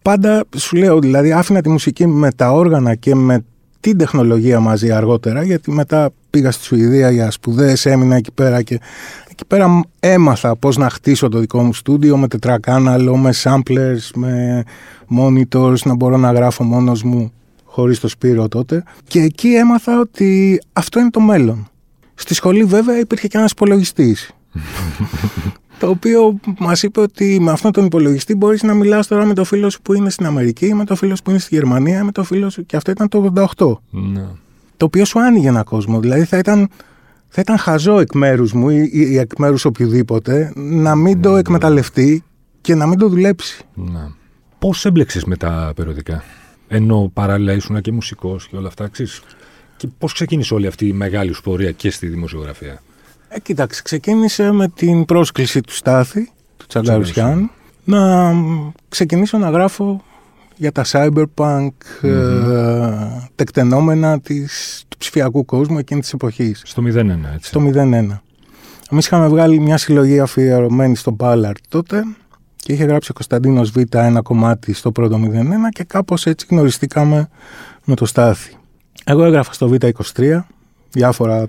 πάντα 0.03 0.45
σου 0.57 0.77
λέω, 0.77 0.99
δηλαδή 0.99 1.33
άφηνα 1.33 1.61
τη 1.63 1.69
μουσική 1.69 2.07
με 2.07 2.33
τα 2.33 2.53
όργανα 2.53 2.95
και 2.95 3.15
με 3.15 3.45
την 3.81 3.99
τεχνολογία 3.99 4.61
μαζί 4.61 4.91
αργότερα, 4.91 5.43
γιατί 5.43 5.71
μετά 5.71 6.11
πήγα 6.31 6.51
στη 6.51 6.65
Σουηδία 6.65 7.11
για 7.11 7.31
σπουδές, 7.31 7.87
έμεινα 7.87 8.17
εκεί 8.17 8.33
πέρα 8.33 8.63
και 8.63 8.81
εκεί 9.31 9.45
πέρα 9.47 9.81
έμαθα 10.01 10.57
πώς 10.57 10.77
να 10.77 10.91
χτίσω 10.91 11.29
το 11.29 11.39
δικό 11.39 11.63
μου 11.63 11.75
στούντιο 11.75 12.17
με 12.17 12.29
τετρακάναλο, 12.29 13.17
με 13.17 13.31
samplers, 13.43 14.11
με 14.15 14.65
monitors, 15.19 15.79
να 15.85 15.95
μπορώ 15.95 16.17
να 16.17 16.33
γράφω 16.33 16.65
μόνος 16.65 17.03
μου 17.03 17.33
χωρίς 17.65 18.01
το 18.01 18.09
Σπύρο 18.09 18.49
τότε. 18.49 18.83
Και 19.05 19.21
εκεί 19.21 19.49
έμαθα 19.49 20.01
ότι 20.01 20.61
αυτό 20.73 21.01
είναι 21.01 21.11
το 21.11 21.21
μέλλον. 21.21 21.69
Στη 22.15 22.35
σχολή 22.35 22.65
βέβαια 22.65 22.99
υπήρχε 22.99 23.29
και 23.29 23.39
ένας 23.39 23.51
υπολογιστής. 23.51 24.31
το 25.79 25.89
οποίο 25.89 26.39
μας 26.59 26.83
είπε 26.83 27.01
ότι 27.01 27.39
με 27.41 27.51
αυτόν 27.51 27.73
τον 27.73 27.85
υπολογιστή 27.85 28.35
μπορείς 28.35 28.63
να 28.63 28.75
μιλάς 28.75 29.07
τώρα 29.07 29.25
με 29.25 29.35
το 29.35 29.45
φίλο 29.45 29.71
σου 29.71 29.83
που 29.83 29.95
είναι 29.95 30.11
στην 30.11 30.27
Αμερική, 30.27 30.75
με 30.75 30.85
το 30.85 30.95
φίλο 30.97 31.17
σου 31.17 31.23
που 31.23 31.31
είναι 31.31 31.39
στη 31.39 31.55
Γερμανία, 31.55 32.05
με 32.05 32.13
το 32.13 32.25
φίλο 32.25 32.51
σου. 32.51 32.67
Και 32.67 32.77
αυτό 32.77 32.91
ήταν 32.91 33.09
το 33.09 33.33
88. 33.57 33.73
Ναι. 33.91 34.27
Το 34.77 34.85
οποίο 34.85 35.05
σου 35.05 35.21
άνοιγε 35.21 35.49
ένα 35.49 35.63
κόσμο. 35.63 36.01
Δηλαδή 36.01 36.25
θα 36.25 36.39
ήταν, 36.39 36.69
θα 37.29 37.41
ήταν 37.41 37.59
χαζό 37.59 37.99
εκ 38.01 38.15
μέρους 38.15 38.53
μου 38.53 38.69
ή, 38.71 38.91
ή 38.93 39.19
εκ 39.19 39.39
μέρους 39.39 39.65
οποιοδήποτε 39.65 40.53
να 40.57 40.95
μην 40.95 41.21
το 41.23 41.33
Ναι. 41.33 41.39
εκμεταλλευτεί 41.39 42.25
και 42.61 42.75
να 42.75 42.87
μην 42.87 42.99
το 42.99 43.09
δουλέψει. 43.09 43.65
ναι. 43.75 44.07
Πώς 44.59 44.85
έμπλεξες 44.85 45.25
με 45.25 45.37
τα 45.37 45.73
περιοδικά, 45.77 46.23
ενώ 46.69 47.11
παράλληλα 47.15 47.53
ήσουν 47.53 47.81
και 47.81 47.93
μουσικός 47.93 48.49
και 48.49 48.57
όλα 48.57 48.69
αυτά, 48.69 48.89
ξέρεις. 48.89 49.23
Και 49.77 49.89
πώς 49.99 50.13
ξεκίνησε 50.13 50.55
όλη 50.55 50.67
αυτή 50.67 50.87
η 50.87 50.93
μεγάλη 50.93 51.33
σου 51.33 51.43
πορεία 51.43 51.73
και 51.73 51.91
στη 51.91 52.07
δημοσιογραφία; 52.07 52.83
Ε, 53.29 53.41
κοίταξε, 53.41 53.83
ξεκίνησε 53.83 54.53
με 54.53 54.69
την 54.69 55.05
πρόσκληση 55.05 55.61
του 55.61 55.73
Στάθη, 55.73 56.33
του 56.57 56.67
Τσαγκαρουσιάν, 56.67 57.25
Τσαγκαρουσιάν. 57.25 57.51
να 57.85 58.33
μ, 58.33 58.71
ξεκινήσω 58.89 59.39
να 59.39 59.51
γράφω 59.51 60.03
για 60.57 60.73
τα 60.73 60.85
cyberpunk 60.87 61.69
ε, 62.03 62.11
τεκτενόμενα 63.35 64.21
της, 64.21 64.85
του 64.89 64.97
ψηφιακού 64.99 65.45
κόσμου 65.45 65.79
εκείνης 65.79 66.05
της 66.05 66.13
εποχής, 66.13 66.63
Στο 66.65 66.83
01, 66.83 66.89
έτσι. 67.35 67.49
στο 67.49 67.71
01. 67.75 68.21
Εμείς 68.91 69.07
είχαμε 69.07 69.29
βγάλει 69.29 69.59
μια 69.61 69.77
συλλογή 69.77 70.21
αφιερωμένη 70.21 70.97
στον 70.97 71.17
Ballard 71.21 71.53
τότε 71.69 72.05
και 72.57 72.73
είχε 72.73 72.85
γράψει 72.85 73.11
ο 73.11 73.15
Κωνσταντίνος 73.15 73.71
Β 73.71 73.77
ένα 73.91 74.23
κομμάτι 74.23 74.73
στο 74.73 74.93
πρώτο 74.93 75.21
01 75.25 75.41
και 75.71 75.85
κάπως 75.85 76.27
έτσι 76.27 76.47
γνωριστήκαμε 76.51 77.29
με 77.85 77.95
το 77.95 78.07
Στάθη. 78.07 78.57
Εγώ 79.05 79.25
έγραφα 79.25 79.53
στο 79.53 79.71
Β23 79.73 80.41
διάφορα 80.91 81.49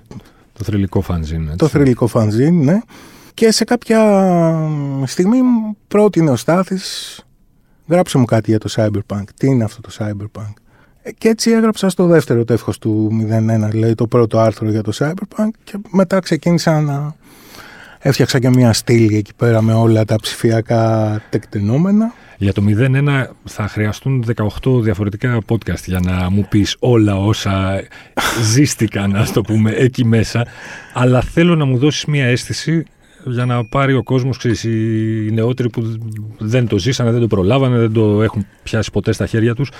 Το 0.60 0.66
θρηλυκό 0.66 1.00
φανζίν, 1.00 1.44
έτσι. 1.44 1.56
το 1.56 1.68
θρηλυκό 1.68 2.06
φανζίν, 2.06 2.64
ναι. 2.64 2.80
Και 3.34 3.52
σε 3.52 3.64
κάποια 3.64 4.00
στιγμή 5.04 5.42
μου 5.42 5.76
πρότεινε 5.88 6.30
ο 6.30 6.36
Στάθης 6.36 7.20
γράψε 7.88 8.18
μου 8.18 8.24
κάτι 8.24 8.50
για 8.50 8.58
το 8.58 8.68
Cyberpunk. 8.76 9.24
Τι 9.36 9.46
είναι 9.46 9.64
αυτό 9.64 9.80
το 9.80 9.90
Cyberpunk; 9.98 10.52
Ε, 11.02 11.12
Και 11.12 11.28
έτσι 11.28 11.50
έγραψα 11.50 11.88
στο 11.88 12.06
δεύτερο 12.06 12.44
τεύχος 12.44 12.78
του 12.78 13.10
01, 13.30 13.68
δηλαδή 13.70 13.94
το 13.94 14.06
πρώτο 14.06 14.38
άρθρο 14.38 14.70
για 14.70 14.82
το 14.82 14.92
Cyberpunk 14.94 15.50
και 15.64 15.78
μετά 15.90 16.20
ξεκίνησα 16.20 16.80
να 16.80 17.14
έφτιαξα 18.00 18.38
και 18.38 18.48
μια 18.48 18.72
στήλη 18.72 19.16
εκεί 19.16 19.32
πέρα 19.36 19.62
με 19.62 19.72
όλα 19.72 20.04
τα 20.04 20.16
ψηφιακά 20.16 21.22
τεκτενόμενα. 21.30 22.12
Για 22.38 22.52
το 22.52 22.62
01 22.66 23.24
θα 23.44 23.68
χρειαστούν 23.68 24.24
18 24.62 24.82
διαφορετικά 24.82 25.40
podcast 25.46 25.84
για 25.84 26.00
να 26.00 26.30
μου 26.30 26.46
πεις 26.48 26.76
όλα 26.78 27.16
όσα 27.16 27.82
ζήστηκαν, 28.52 29.16
ας 29.16 29.32
το 29.32 29.40
πούμε, 29.40 29.70
εκεί 29.70 30.04
μέσα. 30.04 30.46
Αλλά 30.92 31.20
θέλω 31.20 31.56
να 31.56 31.64
μου 31.64 31.78
δώσεις 31.78 32.04
μια 32.04 32.24
αίσθηση 32.24 32.84
για 33.24 33.46
να 33.46 33.64
πάρει 33.64 33.94
ο 33.94 34.02
κόσμος, 34.02 34.36
ξέρεις, 34.36 34.64
οι 34.64 35.30
νεότεροι 35.32 35.70
που 35.70 35.98
δεν 36.38 36.66
το 36.66 36.78
ζήσανε, 36.78 37.10
δεν 37.10 37.20
το 37.20 37.26
προλάβανε, 37.26 37.78
δεν 37.78 37.92
το 37.92 38.22
έχουν 38.22 38.46
πιάσει 38.62 38.90
ποτέ 38.90 39.12
στα 39.12 39.26
χέρια 39.26 39.54
τους. 39.54 39.70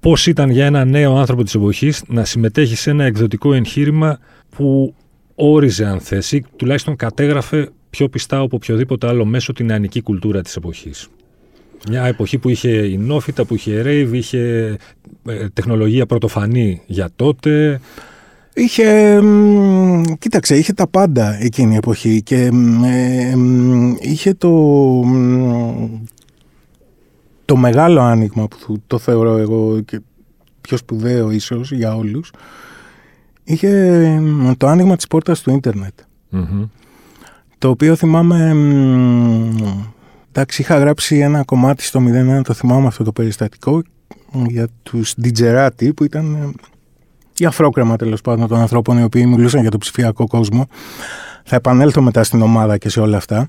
Πώς 0.00 0.26
ήταν 0.26 0.50
για 0.50 0.66
ένα 0.66 0.84
νέο 0.84 1.16
άνθρωπο 1.16 1.42
της 1.42 1.54
εποχής 1.54 2.02
να 2.06 2.24
συμμετέχει 2.24 2.76
σε 2.76 2.90
ένα 2.90 3.04
εκδοτικό 3.04 3.52
εγχείρημα 3.54 4.18
που 4.56 4.94
όριζε 5.36 5.84
αν 5.84 6.00
θες 6.00 6.32
ή 6.32 6.44
τουλάχιστον 6.56 6.96
κατέγραφε 6.96 7.70
πιο 7.90 8.08
πιστά 8.08 8.38
από 8.38 8.56
οποιοδήποτε 8.56 9.06
άλλο 9.06 9.24
μέσο 9.24 9.52
την 9.52 9.66
νεανική 9.66 10.02
κουλτούρα 10.02 10.42
της 10.42 10.56
εποχής. 10.56 11.08
Μια 11.88 12.04
εποχή 12.04 12.38
που 12.38 12.48
είχε 12.48 12.86
η 12.86 12.96
νόφιτα, 12.96 13.44
που 13.44 13.54
είχε 13.54 13.82
rave, 13.86 14.12
είχε 14.12 14.76
ε, 15.26 15.48
τεχνολογία 15.48 16.06
πρωτοφανή 16.06 16.82
για 16.86 17.08
τότε. 17.16 17.80
Είχε, 18.54 19.20
μ, 19.20 20.02
κοίταξε, 20.18 20.56
είχε 20.56 20.72
τα 20.72 20.86
πάντα 20.86 21.42
εκείνη 21.42 21.74
η 21.74 21.76
εποχή 21.76 22.22
και 22.22 22.50
μ, 22.52 22.84
ε, 22.84 23.36
μ, 23.36 23.94
είχε 24.00 24.34
το, 24.34 24.50
μ, 25.04 25.88
το 27.44 27.56
μεγάλο 27.56 28.00
άνοιγμα 28.00 28.48
που 28.48 28.56
θου- 28.56 28.82
το 28.86 28.98
θεωρώ 28.98 29.36
εγώ 29.36 29.80
και 29.80 30.00
πιο 30.60 30.76
σπουδαίο 30.76 31.30
ίσως 31.30 31.72
για 31.72 31.96
όλους 31.96 32.32
είχε 33.46 33.68
μ, 34.20 34.52
το 34.56 34.66
άνοιγμα 34.66 34.96
της 34.96 35.06
πόρτας 35.06 35.40
του 35.40 35.50
ίντερνετ 35.50 35.92
Μμμ. 36.28 36.64
το 37.58 37.68
οποίο 37.68 37.96
θυμάμαι 37.96 38.54
μ, 38.54 39.56
εντάξει 40.32 40.62
είχα 40.62 40.78
γράψει 40.78 41.18
ένα 41.18 41.44
κομμάτι 41.44 41.82
στο 41.82 42.00
01 42.38 42.40
το 42.44 42.52
θυμάμαι 42.52 42.86
αυτό 42.86 43.04
το 43.04 43.12
περιστατικό 43.12 43.82
για 44.46 44.68
τους 44.82 45.14
Ντιτζεράτη 45.20 45.92
που 45.92 46.04
ήταν 46.04 46.34
ε, 46.34 46.50
η 47.38 47.44
αφρόκρεμα 47.44 47.96
τέλος 47.96 48.20
πάντων 48.20 48.48
των 48.48 48.58
ανθρώπων 48.58 48.98
οι 48.98 49.02
οποίοι 49.02 49.24
μιλούσαν 49.28 49.60
για 49.60 49.70
το 49.70 49.78
ψηφιακό 49.78 50.26
κόσμο. 50.26 50.66
Θα 51.44 51.56
επανέλθω 51.56 52.02
μετά 52.02 52.24
στην 52.24 52.42
ομάδα 52.42 52.78
και 52.78 52.88
σε 52.88 53.00
όλα 53.00 53.16
αυτά. 53.16 53.46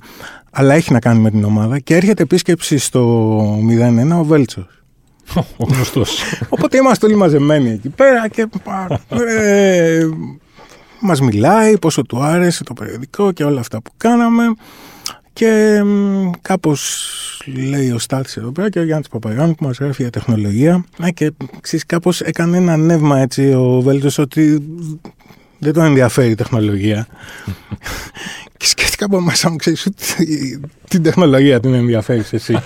Αλλά 0.51 0.73
έχει 0.73 0.93
να 0.93 0.99
κάνει 0.99 1.19
με 1.19 1.29
την 1.31 1.43
ομάδα 1.43 1.79
και 1.79 1.95
έρχεται 1.95 2.23
επίσκεψη 2.23 2.77
στο 2.77 3.39
01 4.11 4.19
ο 4.19 4.23
Βέλτσος. 4.23 4.76
Ο 5.35 5.63
γνωστός. 5.73 6.23
Οπότε 6.49 6.77
είμαστε 6.77 7.05
όλοι 7.05 7.15
μαζεμένοι 7.15 7.69
εκεί 7.69 7.89
πέρα 7.89 8.27
και 8.27 8.47
ε, 9.09 10.07
μας 10.99 11.21
μιλάει 11.21 11.77
πόσο 11.77 12.01
του 12.01 12.23
άρεσε 12.23 12.63
το 12.63 12.73
περιοδικό 12.73 13.31
και 13.31 13.43
όλα 13.43 13.59
αυτά 13.59 13.81
που 13.81 13.91
κάναμε 13.97 14.43
και 15.33 15.81
μ, 15.85 16.29
κάπως 16.41 17.11
λέει 17.69 17.91
ο 17.91 17.99
Στάθης 17.99 18.37
εδώ 18.37 18.51
πέρα 18.51 18.69
και 18.69 18.79
ο 18.79 18.83
Γιάννης 18.83 19.07
Παπαγιάννη 19.07 19.55
που 19.55 19.65
μας 19.65 19.77
γράφει 19.77 20.01
για 20.01 20.11
τεχνολογία 20.11 20.85
ναι, 20.97 21.11
και 21.11 21.31
ξέρεις, 21.61 21.85
κάπως 21.85 22.21
έκανε 22.21 22.57
ένα 22.57 22.77
νεύμα 22.77 23.19
έτσι 23.19 23.53
ο 23.53 23.81
Βέλτος 23.81 24.17
ότι 24.17 24.63
δεν 25.59 25.73
τον 25.73 25.83
ενδιαφέρει 25.83 26.31
η 26.31 26.35
τεχνολογία 26.35 27.07
και 28.57 28.65
σκέφτηκα 28.65 29.05
από 29.05 29.21
μέσα 29.21 29.49
μου 29.49 29.55
ξέρεις 29.55 29.85
ότι 29.85 30.59
την 30.87 31.03
τεχνολογία 31.03 31.59
την 31.59 31.73
ενδιαφέρεις 31.73 32.33
εσύ 32.33 32.59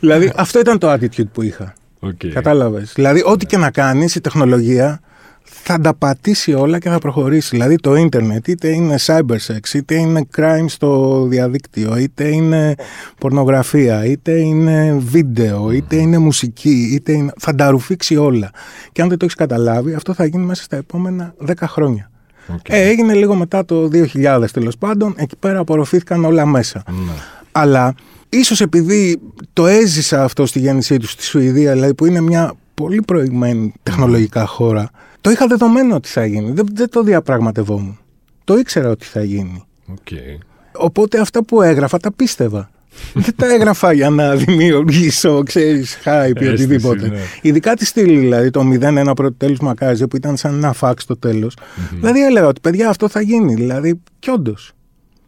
δηλαδή 0.00 0.32
αυτό 0.36 0.58
ήταν 0.58 0.78
το 0.78 0.92
attitude 0.92 1.28
που 1.32 1.42
είχα 1.42 1.74
Okay. 2.06 2.28
Κατάλαβες. 2.28 2.92
Δηλαδή, 2.94 3.22
ό,τι 3.24 3.46
και 3.46 3.56
να 3.56 3.70
κάνεις, 3.70 4.14
η 4.14 4.20
τεχνολογία 4.20 5.00
θα 5.44 5.80
τα 5.80 5.94
πατήσει 5.94 6.52
όλα 6.52 6.78
και 6.78 6.88
θα 6.88 6.98
προχωρήσει. 6.98 7.48
Δηλαδή, 7.50 7.76
το 7.76 7.94
ίντερνετ, 7.94 8.48
είτε 8.48 8.68
είναι 8.68 8.94
cybersex, 9.06 9.74
είτε 9.74 9.94
είναι 9.94 10.26
crime 10.36 10.64
στο 10.66 11.22
διαδίκτυο, 11.28 11.96
είτε 11.96 12.28
είναι 12.28 12.74
πορνογραφία, 13.18 14.04
είτε 14.04 14.32
είναι 14.32 14.96
βίντεο, 14.98 15.70
είτε 15.70 15.96
είναι 15.96 16.18
μουσική, 16.18 16.90
είτε 16.92 17.12
είναι... 17.12 17.32
θα 17.38 17.54
τα 17.54 17.70
ρουφήξει 17.70 18.16
όλα. 18.16 18.50
Και 18.92 19.02
αν 19.02 19.08
δεν 19.08 19.18
το 19.18 19.24
έχεις 19.24 19.36
καταλάβει, 19.36 19.94
αυτό 19.94 20.14
θα 20.14 20.24
γίνει 20.24 20.44
μέσα 20.44 20.62
στα 20.62 20.76
επόμενα 20.76 21.34
10 21.46 21.52
χρόνια. 21.62 22.10
Okay. 22.48 22.68
Ε, 22.68 22.88
έγινε 22.88 23.14
λίγο 23.14 23.34
μετά 23.34 23.64
το 23.64 23.88
2000 24.14 24.44
τέλος 24.52 24.78
πάντων, 24.78 25.14
εκεί 25.16 25.36
πέρα 25.36 25.58
απορροφήθηκαν 25.58 26.24
όλα 26.24 26.46
μέσα. 26.46 26.82
Ναι. 26.86 27.12
Αλλά 27.52 27.94
ίσως 28.28 28.60
επειδή 28.60 29.20
το 29.52 29.66
έζησα 29.66 30.24
αυτό 30.24 30.46
στη 30.46 30.58
γέννησή 30.58 30.96
τους 30.96 31.10
στη 31.10 31.22
Σουηδία, 31.22 31.72
δηλαδή 31.72 31.94
που 31.94 32.06
είναι 32.06 32.20
μια 32.20 32.54
πολύ 32.74 33.02
προηγμένη 33.02 33.72
τεχνολογικά 33.82 34.46
χώρα, 34.46 34.90
το 35.22 35.30
είχα 35.30 35.46
δεδομένο 35.46 35.94
ότι 35.94 36.08
θα 36.08 36.26
γίνει. 36.26 36.50
Δεν, 36.52 36.66
δεν 36.72 36.88
το 36.90 37.02
διαπραγματευόμουν. 37.02 37.98
Το 38.44 38.56
ήξερα 38.58 38.88
ότι 38.88 39.04
θα 39.04 39.22
γίνει. 39.22 39.64
Okay. 39.94 40.38
Οπότε 40.72 41.20
αυτά 41.20 41.44
που 41.44 41.62
έγραφα 41.62 41.98
τα 41.98 42.12
πίστευα. 42.12 42.70
δεν 43.14 43.34
τα 43.36 43.52
έγραφα 43.52 43.92
για 43.92 44.10
να 44.10 44.34
δημιουργήσω, 44.36 45.42
ξέρεις, 45.42 45.98
hype 46.04 46.40
ή 46.40 46.44
Αίσθηση, 46.44 46.48
οτιδήποτε. 46.48 47.08
ναι. 47.08 47.18
Ειδικά 47.42 47.74
τη 47.76 47.84
στήλη, 47.84 48.18
δηλαδή 48.18 48.50
το 48.50 48.60
0-1 48.60 49.12
πρώτο 49.14 49.32
τέλος 49.32 49.58
Μακάζε 49.58 50.06
που 50.06 50.16
ήταν 50.16 50.36
σαν 50.36 50.54
ένα 50.54 50.72
φάξ 50.72 51.02
στο 51.02 51.16
τέλος. 51.16 51.56
Δηλαδή 51.90 52.24
έλεγα 52.24 52.46
ότι 52.46 52.60
παιδιά 52.60 52.88
αυτό 52.88 53.08
θα 53.08 53.20
γίνει. 53.20 53.54
Δηλαδή, 53.54 54.00
κι 54.18 54.30
όντως. 54.30 54.72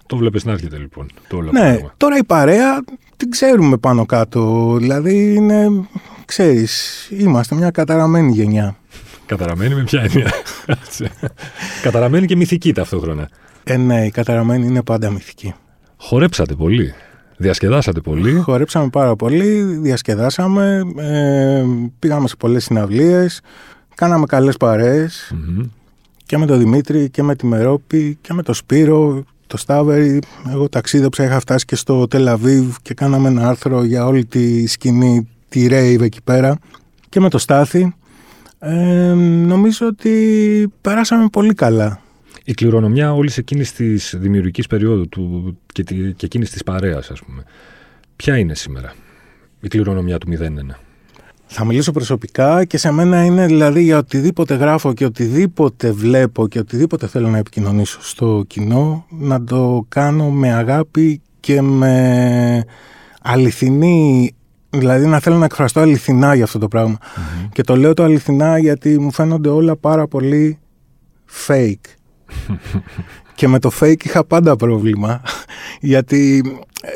Το 0.07 0.17
βλέπεις 0.17 0.45
να 0.45 0.53
έρχεται 0.53 0.77
λοιπόν 0.77 1.07
το 1.29 1.37
όλο 1.37 1.51
Ναι, 1.53 1.61
πράγμα. 1.61 1.95
τώρα 1.97 2.17
η 2.17 2.25
παρέα 2.25 2.85
την 3.17 3.31
ξέρουμε 3.31 3.77
πάνω 3.77 4.07
κάτω. 4.07 4.75
Δηλαδή 4.81 5.35
είναι, 5.35 5.67
ξέρεις, 6.25 7.07
είμαστε 7.19 7.55
μια 7.55 7.71
καταραμένη 7.71 8.33
γενιά. 8.33 8.77
Καταραμένη 9.27 9.75
με 9.75 9.83
ποια 9.83 10.03
έννοια. 10.03 10.33
Καταραμένη 11.83 12.27
και 12.27 12.37
μυθική 12.37 12.73
ταυτόχρονα. 12.73 13.29
Ε, 13.65 13.77
ναι, 13.77 14.05
η 14.05 14.11
καταραμένη 14.11 14.67
είναι 14.67 14.83
πάντα 14.83 15.11
μυθική. 15.11 15.55
Χορέψατε 15.97 16.55
πολύ. 16.55 16.95
Διασκεδάσατε 17.37 18.01
πολύ. 18.01 18.35
Χορέψαμε 18.35 18.89
πάρα 18.89 19.17
πολύ, 19.17 19.63
διασκεδάσαμε, 19.63 20.83
ε, 20.97 21.65
πήγαμε 21.99 22.29
σε 22.29 22.37
πολλές 22.37 22.65
συναυλίες, 22.65 23.41
κάναμε 23.95 24.27
καλές 24.27 24.57
και 26.27 26.39
με 26.39 26.47
τον 26.47 26.59
Δημήτρη 26.59 27.11
και 27.11 27.23
με 27.23 27.35
τη 27.37 27.47
Μερόπη 27.47 28.19
και 28.21 28.33
με 28.33 28.43
τον 28.43 28.55
Σπύρο, 28.55 29.25
το 29.47 29.57
Στάβερη. 29.57 30.19
Εγώ 30.51 30.69
ταξίδεψα, 30.69 31.25
είχα 31.25 31.41
φτάσει 31.41 31.65
και 31.65 31.77
στο 31.77 32.07
Τελαβίβ 32.07 32.77
και 32.83 32.95
κάναμε 32.95 33.29
ένα 33.29 33.49
άρθρο 33.49 33.85
για 33.85 34.07
όλη 34.07 34.25
τη 34.25 34.67
σκηνή, 34.67 35.29
τη 35.49 35.67
Ρέιβ 35.67 36.03
εκεί 36.03 36.23
πέρα 36.25 36.59
και 37.09 37.21
με 37.21 37.29
το 37.29 37.39
Στάθη. 37.39 37.95
Ε, 38.67 39.15
νομίζω 39.47 39.87
ότι 39.87 40.73
περάσαμε 40.81 41.29
πολύ 41.33 41.55
καλά. 41.55 42.01
Η 42.45 42.55
κληρονομιά 42.55 43.13
όλης 43.13 43.39
εκείνης 43.39 43.73
της 43.73 44.15
δημιουργικής 44.19 44.67
περίοδου 44.67 45.09
του 45.09 45.57
και, 45.73 45.83
και 46.17 46.27
εκείνης 46.27 46.51
της 46.51 46.63
παρέας, 46.63 47.11
ας 47.11 47.21
πούμε. 47.21 47.45
Ποια 48.17 48.39
είναι 48.39 48.55
σήμερα 48.55 48.95
η 49.61 49.69
κληρονομιά 49.69 50.19
του 50.19 50.29
01. 50.31 50.75
Θα 51.47 51.65
μιλήσω 51.65 51.93
προσωπικά 51.93 52.65
και 52.65 52.79
σε 52.79 52.91
μένα 52.91 53.25
είναι 53.25 53.47
δηλαδή 53.47 53.83
για 53.83 53.99
οτιδήποτε 53.99 54.55
γράφω 54.55 54.93
και 54.93 55.05
οτιδήποτε 55.05 55.93
βλέπω 55.93 56.49
και 56.49 56.59
οτιδήποτε 56.59 57.07
θέλω 57.07 57.29
να 57.29 57.39
επικοινωνήσω 57.39 58.03
στο 58.03 58.45
κοινό 58.47 59.07
να 59.09 59.45
το 59.45 59.87
κάνω 59.89 60.31
με 60.31 60.53
αγάπη 60.53 61.21
και 61.41 61.63
με 61.63 62.65
αληθινή 63.23 64.35
Δηλαδή 64.79 65.07
να 65.07 65.19
θέλω 65.19 65.37
να 65.37 65.45
εκφραστώ 65.45 65.81
αληθινά 65.81 66.35
για 66.35 66.45
αυτό 66.45 66.59
το 66.59 66.69
πραγμα 66.69 66.99
Και 67.53 67.63
το 67.63 67.77
λέω 67.77 67.95
το 67.95 68.03
αληθινά 68.03 68.59
γιατί 68.59 69.01
μου 69.01 69.13
φαίνονται 69.13 69.49
όλα 69.49 69.77
πάρα 69.77 70.07
πολύ 70.07 70.59
fake. 71.47 71.95
και 73.35 73.49
με 73.49 73.59
το 73.59 73.71
fake 73.81 74.05
είχα 74.05 74.25
πάντα 74.25 74.57
πρόβλημα. 74.57 75.23
γιατί, 75.81 76.43
ε, 76.83 76.91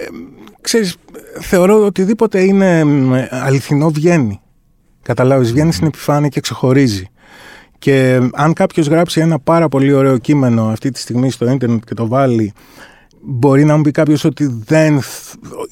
ξέρεις, 0.61 0.97
θεωρώ 1.41 1.85
οτιδήποτε 1.85 2.43
είναι 2.43 2.85
αληθινό 3.31 3.91
βγαίνει. 3.91 4.41
Καταλάβεις, 5.03 5.53
βγαίνει 5.53 5.73
στην 5.73 5.87
επιφάνεια 5.87 6.29
και 6.29 6.41
ξεχωρίζει. 6.41 7.07
Και 7.79 8.21
αν 8.33 8.53
κάποιος 8.53 8.87
γράψει 8.87 9.21
ένα 9.21 9.39
πάρα 9.39 9.69
πολύ 9.69 9.93
ωραίο 9.93 10.19
κείμενο 10.19 10.69
αυτή 10.69 10.91
τη 10.91 10.99
στιγμή 10.99 11.31
στο 11.31 11.51
ίντερνετ 11.51 11.85
και 11.85 11.95
το 11.95 12.07
βάλει, 12.07 12.53
μπορεί 13.23 13.65
να 13.65 13.77
μου 13.77 13.83
πει 13.83 13.91
κάποιος 13.91 14.25
ότι, 14.25 14.63
δεν, 14.65 15.01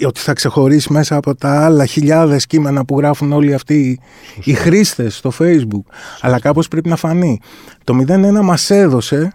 ότι 0.06 0.20
θα 0.20 0.32
ξεχωρίσει 0.32 0.92
μέσα 0.92 1.16
από 1.16 1.34
τα 1.34 1.64
άλλα 1.64 1.86
χιλιάδες 1.86 2.46
κείμενα 2.46 2.84
που 2.84 2.98
γράφουν 2.98 3.32
όλοι 3.32 3.54
αυτοί 3.54 4.00
οι 4.44 4.52
χρήστες 4.52 5.16
στο 5.16 5.32
Facebook. 5.38 5.92
Αλλά 6.20 6.40
κάπως 6.40 6.68
πρέπει 6.68 6.88
να 6.88 6.96
φανεί. 6.96 7.40
Το 7.84 8.04
01 8.08 8.40
μας 8.42 8.70
έδωσε 8.70 9.32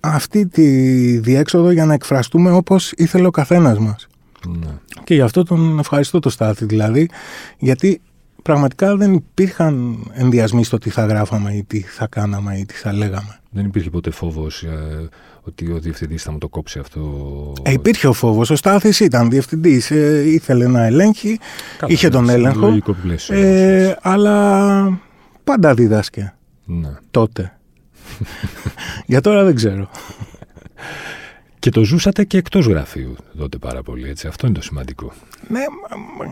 αυτή 0.00 0.46
τη 0.46 0.66
διέξοδο 1.18 1.70
για 1.70 1.84
να 1.84 1.94
εκφραστούμε 1.94 2.50
όπως 2.50 2.92
ήθελε 2.96 3.26
ο 3.26 3.30
καθένας 3.30 3.78
μας. 3.78 4.06
Ναι. 4.46 4.78
Και 5.04 5.14
γι' 5.14 5.20
αυτό 5.20 5.42
τον 5.42 5.78
ευχαριστώ 5.78 6.18
το 6.18 6.30
Στάθη 6.30 6.64
δηλαδή, 6.64 7.08
γιατί 7.58 8.00
πραγματικά 8.42 8.96
δεν 8.96 9.12
υπήρχαν 9.12 10.04
ενδιασμοί 10.12 10.64
στο 10.64 10.78
τι 10.78 10.90
θα 10.90 11.06
γράφαμε 11.06 11.52
ή 11.52 11.64
τι 11.64 11.80
θα 11.80 12.06
κάναμε 12.06 12.58
ή 12.58 12.66
τι 12.66 12.74
θα 12.74 12.92
λέγαμε. 12.92 13.38
Δεν 13.50 13.64
υπήρχε 13.64 13.90
ποτέ 13.90 14.10
φόβος 14.10 14.62
ε, 14.62 15.08
ότι 15.40 15.72
ο 15.72 15.78
διευθυντής 15.78 16.22
θα 16.22 16.32
μου 16.32 16.38
το 16.38 16.48
κόψει 16.48 16.78
αυτό; 16.78 17.00
Ε, 17.62 17.72
υπήρχε 17.72 18.06
ο 18.06 18.12
φόβος. 18.12 18.50
Ο 18.50 18.56
Στάθης 18.56 19.00
ήταν 19.00 19.30
διευθυντής. 19.30 19.90
Ε, 19.90 20.22
ήθελε 20.26 20.66
να 20.66 20.84
ελέγχει. 20.84 21.38
Καλά, 21.78 21.92
είχε 21.92 22.08
τον 22.08 22.28
έλεγχο. 22.28 22.78
Πλαίσιο, 23.02 23.38
ε, 23.38 23.98
αλλά 24.02 25.00
πάντα 25.44 25.74
δίδασκε. 25.74 26.34
Ναι. 26.64 26.90
Τότε. 27.10 27.58
Για 29.06 29.20
τώρα 29.20 29.44
δεν 29.44 29.54
ξέρω. 29.54 29.88
Και 31.60 31.70
το 31.70 31.84
ζούσατε 31.84 32.24
και 32.24 32.36
εκτός 32.38 32.66
γραφείου 32.66 33.16
τότε 33.38 33.58
πάρα 33.58 33.82
πολύ, 33.82 34.08
έτσι. 34.08 34.26
Αυτό 34.26 34.46
είναι 34.46 34.54
το 34.54 34.62
σημαντικό. 34.62 35.12
Ναι, 35.48 35.60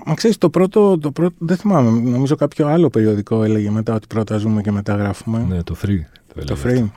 μα 0.04 0.14
ξέρεις, 0.14 0.38
το 0.38 0.50
πρώτο, 0.50 0.98
το 0.98 1.10
πρώτο, 1.10 1.34
δεν 1.38 1.56
θυμάμαι, 1.56 1.90
νομίζω 2.10 2.34
κάποιο 2.34 2.66
άλλο 2.66 2.90
περιοδικό 2.90 3.42
έλεγε 3.42 3.70
μετά 3.70 3.94
ότι 3.94 4.06
πρώτα 4.06 4.36
ζούμε 4.36 4.60
και 4.62 4.70
μετά 4.70 4.94
γράφουμε. 4.94 5.46
Ναι, 5.48 5.62
το 5.62 5.76
free. 5.82 6.00
Το, 6.34 6.44
το 6.44 6.56
free. 6.64 6.88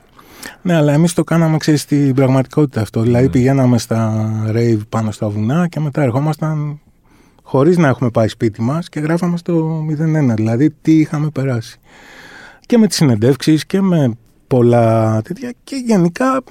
Ναι, 0.62 0.74
αλλά 0.74 0.92
εμείς 0.92 1.12
το 1.12 1.24
κάναμε, 1.24 1.56
ξέρεις, 1.56 1.80
στην 1.80 2.14
πραγματικότητα 2.14 2.80
αυτό. 2.80 3.00
Δηλαδή 3.00 3.24
ναι. 3.24 3.30
πηγαίναμε 3.30 3.78
στα 3.78 4.30
rave 4.54 4.80
πάνω 4.88 5.10
στα 5.10 5.28
βουνά 5.28 5.68
και 5.68 5.80
μετά 5.80 6.02
ερχόμασταν 6.02 6.80
χωρίς 7.42 7.76
να 7.76 7.88
έχουμε 7.88 8.10
πάει 8.10 8.28
σπίτι 8.28 8.62
μας 8.62 8.88
και 8.88 9.00
γράφαμε 9.00 9.36
στο 9.36 9.84
01. 9.88 10.34
Δηλαδή 10.34 10.70
τι 10.70 10.98
είχαμε 10.98 11.30
περάσει. 11.30 11.78
Και 12.66 12.78
με 12.78 12.86
τις 12.86 12.96
συνεντεύξεις 12.96 13.66
και 13.66 13.80
με 13.80 14.16
πολλά 14.46 15.22
τέτοια 15.22 15.52
και 15.64 15.76
γενικά 15.76 16.42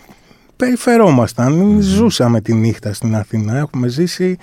περιφερόμασταν, 0.61 1.81
ζούσαμε 1.81 2.41
τη 2.41 2.53
νύχτα 2.53 2.93
στην 2.93 3.15
Αθήνα. 3.15 3.57
Έχουμε 3.57 3.87
ζήσει 3.87 4.37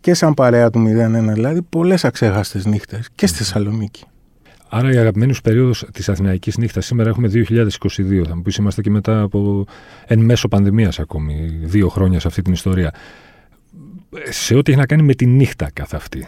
και 0.00 0.14
σαν 0.14 0.34
παρέα 0.34 0.70
του 0.70 0.78
01, 0.78 1.32
δηλαδή 1.32 1.62
πολλές 1.62 2.04
αξέχαστες 2.04 2.64
νύχτες 2.64 3.08
και 3.14 3.26
στη 3.26 3.38
Θεσσαλονίκη. 3.38 4.04
Άρα 4.68 4.92
η 4.92 4.96
αγαπημένη 4.96 5.32
σου 5.32 5.40
περίοδος 5.40 5.86
της 5.92 6.08
Αθηναϊκής 6.08 6.56
νύχτας 6.56 6.86
σήμερα 6.86 7.08
έχουμε 7.08 7.28
2022. 7.28 8.24
Θα 8.28 8.36
μου 8.36 8.42
πεις, 8.42 8.56
είμαστε 8.56 8.80
και 8.80 8.90
μετά 8.90 9.20
από 9.20 9.64
εν 10.06 10.20
μέσω 10.20 10.48
πανδημίας 10.48 10.98
ακόμη, 10.98 11.60
δύο 11.62 11.88
χρόνια 11.88 12.20
σε 12.20 12.28
αυτή 12.28 12.42
την 12.42 12.52
ιστορία. 12.52 12.94
Σε 14.28 14.54
ό,τι 14.54 14.70
έχει 14.70 14.80
να 14.80 14.86
κάνει 14.86 15.02
με 15.02 15.14
τη 15.14 15.26
νύχτα 15.26 15.70
καθ' 15.72 15.94
αυτή, 15.94 16.26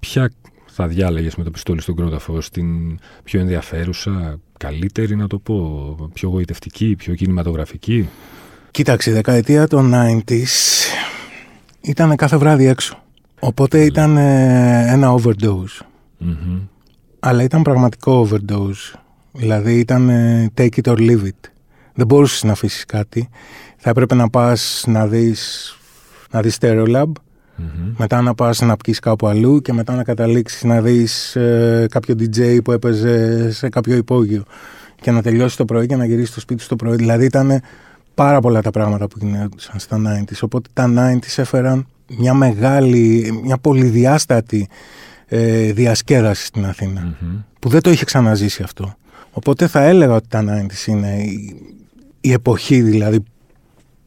ποια 0.00 0.30
θα 0.66 0.86
διάλεγες 0.86 1.36
με 1.36 1.44
το 1.44 1.50
πιστόλι 1.50 1.80
στον 1.80 1.96
κρόταφο, 1.96 2.40
στην 2.40 2.98
πιο 3.24 3.40
ενδιαφέρουσα, 3.40 4.40
καλύτερη 4.58 5.16
να 5.16 5.26
το 5.26 5.38
πω, 5.38 5.96
πιο 6.12 6.28
γοητευτική, 6.28 6.94
πιο 6.98 7.14
κινηματογραφική; 7.14 8.08
Κοίταξε, 8.72 9.10
η 9.10 9.12
δεκαετία 9.12 9.66
των 9.66 9.92
90s 9.94 10.92
ήταν 11.80 12.16
κάθε 12.16 12.36
βράδυ 12.36 12.66
έξω. 12.66 13.02
Οπότε 13.40 13.78
ναι. 13.78 13.84
ήταν 13.84 14.16
ε, 14.16 14.84
ένα 14.88 15.14
overdose. 15.14 15.86
Αλλά 17.20 17.42
ήταν 17.42 17.62
πραγματικό 17.62 18.28
overdose. 18.28 18.98
Δηλαδή 19.32 19.78
ήταν 19.78 20.08
ε, 20.08 20.50
take 20.56 20.68
it 20.82 20.92
or 20.92 20.96
leave 20.96 21.22
it. 21.22 21.50
Δεν 21.94 22.06
μπορούσες 22.06 22.42
να 22.42 22.52
αφήσεις 22.52 22.84
κάτι. 22.84 23.28
Θα 23.76 23.90
έπρεπε 23.90 24.14
να 24.14 24.30
πας 24.30 24.84
να 24.86 25.06
δεις, 25.06 25.72
να 26.30 26.40
δεις 26.40 26.58
Stereolab, 26.60 27.12
μετά 27.96 28.20
να 28.20 28.34
πας 28.34 28.60
να 28.60 28.76
πιεις 28.76 28.98
κάπου 28.98 29.26
αλλού 29.26 29.60
και 29.60 29.72
μετά 29.72 29.94
να 29.94 30.04
καταλήξεις 30.04 30.62
να 30.64 30.80
δεις 30.80 31.36
ε, 31.36 31.86
κάποιο 31.90 32.14
DJ 32.18 32.58
που 32.64 32.72
έπαιζε 32.72 33.50
σε 33.52 33.68
κάποιο 33.68 33.96
υπόγειο 33.96 34.42
και 35.00 35.10
να 35.10 35.22
τελειώσει 35.22 35.56
το 35.56 35.64
πρωί 35.64 35.86
και 35.86 35.96
να 35.96 36.04
γυρίσεις 36.04 36.28
στο 36.28 36.40
σπίτι 36.40 36.62
στο 36.62 36.76
πρωί. 36.76 36.96
Δηλαδή 36.96 37.24
ήταν 37.24 37.62
πάρα 38.14 38.40
πολλά 38.40 38.62
τα 38.62 38.70
πράγματα 38.70 39.08
που 39.08 39.18
γινόντουσαν 39.20 39.78
στα 39.78 39.96
90s. 39.96 40.38
Οπότε 40.40 40.68
τα 40.72 40.92
90s 40.96 41.36
έφεραν 41.36 41.86
μια 42.18 42.34
μεγάλη, 42.34 43.32
μια 43.44 43.58
πολυδιάστατη 43.58 44.68
ε, 45.26 45.72
διασκέδαση 45.72 46.44
στην 46.44 46.66
αθηνα 46.66 47.16
που 47.58 47.68
δεν 47.68 47.80
το 47.80 47.90
είχε 47.90 48.04
ξαναζήσει 48.04 48.62
αυτό. 48.62 48.94
Οπότε 49.32 49.66
θα 49.66 49.82
έλεγα 49.82 50.14
ότι 50.14 50.28
τα 50.28 50.44
90s 50.48 50.86
είναι 50.86 51.16
η, 52.20 52.32
εποχή 52.32 52.80
δηλαδή 52.80 53.24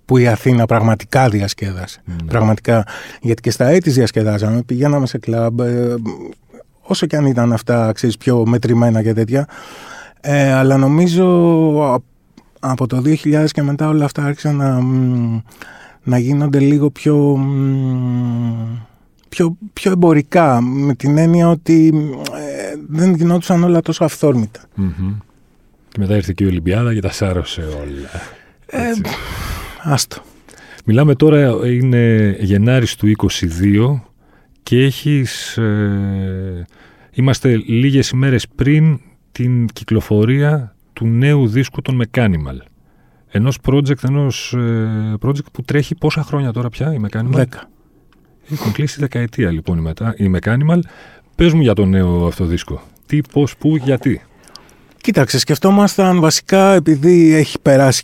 που 0.05 0.17
η 0.17 0.27
Αθήνα 0.27 0.65
πραγματικά 0.65 1.29
διασκέδασε. 1.29 2.01
Mm-hmm. 2.07 2.25
Πραγματικά. 2.25 2.85
Γιατί 3.21 3.41
και 3.41 3.51
στα 3.51 3.67
έτη 3.67 3.89
διασκεδάζαμε, 3.89 4.61
πηγαίναμε 4.61 5.07
σε 5.07 5.17
κλαμπ, 5.17 5.59
ε, 5.59 5.95
όσο 6.81 7.05
και 7.05 7.15
αν 7.15 7.25
ήταν 7.25 7.53
αυτά 7.53 7.91
ξέρεις, 7.91 8.17
πιο 8.17 8.45
μετρημένα 8.45 9.03
και 9.03 9.13
τέτοια. 9.13 9.47
Ε, 10.21 10.51
αλλά 10.51 10.77
νομίζω 10.77 12.03
από 12.71 12.87
το 12.87 13.01
2000 13.05 13.45
και 13.51 13.61
μετά 13.61 13.87
όλα 13.87 14.05
αυτά 14.05 14.23
άρχισαν 14.23 14.55
να, 14.55 14.81
να 16.03 16.17
γίνονται 16.17 16.59
λίγο 16.59 16.89
πιο, 16.89 17.39
πιο, 19.29 19.57
πιο 19.73 19.91
εμπορικά 19.91 20.61
με 20.61 20.95
την 20.95 21.17
έννοια 21.17 21.49
ότι 21.49 21.93
ε, 22.33 22.75
δεν 22.87 23.15
γινόντουσαν 23.15 23.63
όλα 23.63 23.81
τόσο 23.81 24.03
αυθόρμητα. 24.03 24.61
Mm-hmm. 24.77 25.17
Και 25.89 25.99
μετά 25.99 26.15
ήρθε 26.15 26.33
και 26.35 26.43
η 26.43 26.47
Ολυμπιάδα 26.47 26.93
και 26.93 27.01
τα 27.01 27.11
σάρωσε 27.11 27.61
όλα. 27.61 28.09
Ε, 28.65 28.91
άστο. 29.83 30.21
Μιλάμε 30.85 31.15
τώρα, 31.15 31.67
είναι 31.67 32.35
Γενάρης 32.39 32.95
του 32.95 33.11
22 33.17 34.01
και 34.63 34.83
έχεις... 34.83 35.57
Ε, 35.57 36.65
είμαστε 37.11 37.55
λίγες 37.55 38.09
ημέρες 38.09 38.47
πριν 38.55 38.99
την 39.31 39.67
κυκλοφορία 39.67 40.74
του 40.95 41.05
νέου 41.05 41.47
δίσκου 41.47 41.81
των 41.81 42.01
Mechanimal. 42.03 42.57
Ενός 43.27 43.57
project, 43.65 44.03
ενός, 44.07 44.53
ε, 44.53 45.13
project 45.21 45.51
που 45.51 45.61
τρέχει 45.61 45.95
πόσα 45.95 46.23
χρόνια 46.23 46.51
τώρα 46.51 46.69
πια 46.69 46.93
η 46.93 46.97
Mechanimal; 47.05 47.29
Δέκα. 47.31 47.69
Έχουν 48.51 48.71
κλείσει 48.71 48.99
δεκαετία 48.99 49.51
λοιπόν 49.51 49.77
η, 49.77 49.81
μετα, 49.81 50.13
η 50.17 50.31
Mechanimal. 50.35 50.79
Πες 51.35 51.53
μου 51.53 51.61
για 51.61 51.73
το 51.73 51.85
νέο 51.85 52.25
αυτό 52.27 52.45
δίσκο. 52.45 52.81
Τι, 53.05 53.21
πώς, 53.33 53.57
πού, 53.57 53.75
γιατί; 53.75 54.21
Κοίταξε, 55.01 55.39
σκεφτόμασταν 55.39 56.19
βασικά 56.19 56.73
επειδή 56.73 57.33
έχει 57.33 57.59
περάσει 57.61 58.03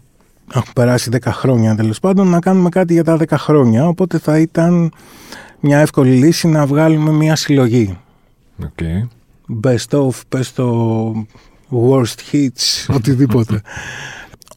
έχουν 0.54 0.74
περάσει 0.74 1.10
10 1.14 1.18
χρόνια 1.26 1.76
τέλος 1.76 2.00
πάντων, 2.00 2.28
να 2.28 2.40
κάνουμε 2.40 2.70
κάτι 2.70 2.94
για 2.94 3.04
τα 3.04 3.18
10 3.18 3.26
χρόνια. 3.38 3.88
Οπότε 3.88 4.18
θα 4.18 4.40
ήταν 4.40 4.92
μια 5.60 5.80
εύκολη 5.80 6.12
λύση 6.12 6.48
να 6.48 6.66
βγάλουμε 6.66 7.12
μια 7.12 7.36
συλλογή. 7.36 7.98
Okay. 8.62 9.08
Best 9.64 10.00
of, 10.00 10.10
πες 10.30 10.54
το 10.54 10.68
worst 11.72 12.20
hits, 12.32 12.86
οτιδήποτε. 12.96 13.62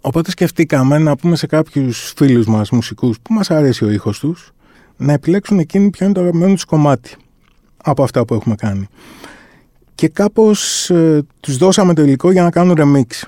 Οπότε 0.00 0.31
σκεφτήκαμε 0.31 0.98
να 0.98 1.16
πούμε 1.16 1.37
σε 1.37 1.46
κάποιους 1.46 2.12
φίλους 2.16 2.46
μας 2.46 2.70
μουσικούς 2.70 3.20
που 3.22 3.33
μας 3.33 3.50
αρέσει 3.50 3.85
ο 3.85 3.90
ήχος 3.90 4.18
τους 4.18 4.53
να 4.96 5.12
επιλέξουν 5.12 5.59
εκείνοι 5.59 5.90
ποιο 5.90 6.05
είναι 6.05 6.14
το 6.14 6.20
αγαπημένο 6.20 6.53
τους 6.53 6.64
κομμάτι 6.64 7.16
από 7.77 8.03
αυτά 8.03 8.24
που 8.24 8.35
έχουμε 8.35 8.55
κάνει. 8.55 8.88
και 9.94 10.09
κάπως 10.09 10.90
ε, 10.90 11.22
τους 11.40 11.57
δώσαμε 11.57 11.94
το 11.94 12.03
υλικό 12.03 12.31
για 12.31 12.42
να 12.42 12.50
κάνουν 12.50 12.77
remix. 12.79 13.27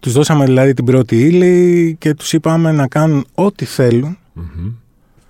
Τους 0.00 0.12
δώσαμε 0.12 0.44
δηλαδή 0.44 0.74
την 0.74 0.84
πρώτη 0.84 1.20
ύλη 1.20 1.96
και 1.98 2.14
τους 2.14 2.32
είπαμε 2.32 2.72
να 2.72 2.88
κάνουν 2.88 3.26
ό,τι 3.34 3.64
θέλουν 3.64 4.18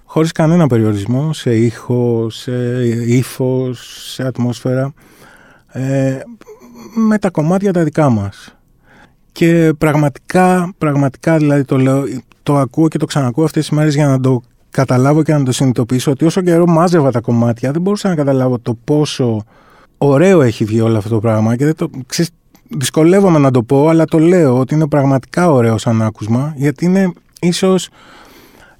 χωρίς 0.04 0.32
κανένα 0.32 0.66
περιορισμό 0.66 1.32
σε 1.32 1.56
ήχο, 1.56 2.30
σε 2.30 2.84
ύφος, 3.06 4.10
σε 4.12 4.26
ατμόσφαιρα 4.26 4.94
ε, 5.66 6.18
με 6.94 7.18
τα 7.18 7.30
κομμάτια 7.30 7.72
τα 7.72 7.84
δικά 7.84 8.10
μας. 8.10 8.56
Και 9.32 9.72
πραγματικά, 9.78 10.74
πραγματικά 10.78 11.36
δηλαδή 11.36 11.64
το 11.64 11.78
λέω, 11.78 12.04
το 12.42 12.56
ακούω 12.56 12.88
και 12.88 12.98
το 12.98 13.06
ξανακούω 13.06 13.44
αυτές 13.44 13.68
τις 13.68 13.76
μέρες 13.76 13.94
για 13.94 14.06
να 14.06 14.20
το 14.20 14.42
καταλάβω 14.70 15.22
και 15.22 15.32
να 15.32 15.42
το 15.42 15.52
συνειδητοποιήσω 15.52 16.10
ότι 16.10 16.24
όσο 16.24 16.42
καιρό 16.42 16.66
μάζευα 16.66 17.10
τα 17.10 17.20
κομμάτια 17.20 17.70
δεν 17.70 17.80
μπορούσα 17.80 18.08
να 18.08 18.14
καταλάβω 18.14 18.58
το 18.58 18.78
πόσο 18.84 19.44
ωραίο 19.98 20.42
έχει 20.42 20.64
βγει 20.64 20.80
όλο 20.80 20.96
αυτό 20.96 21.08
το 21.08 21.20
πράγμα 21.20 21.56
και 21.56 21.64
δεν 21.64 21.76
το, 21.76 21.90
ξέρεις, 22.06 22.30
δυσκολεύομαι 22.68 23.38
να 23.38 23.50
το 23.50 23.62
πω 23.62 23.88
αλλά 23.88 24.04
το 24.04 24.18
λέω 24.18 24.58
ότι 24.58 24.74
είναι 24.74 24.88
πραγματικά 24.88 25.50
ωραίο 25.50 25.78
σαν 25.78 26.02
άκουσμα 26.02 26.54
γιατί 26.56 26.84
είναι 26.84 27.12
ίσως 27.40 27.88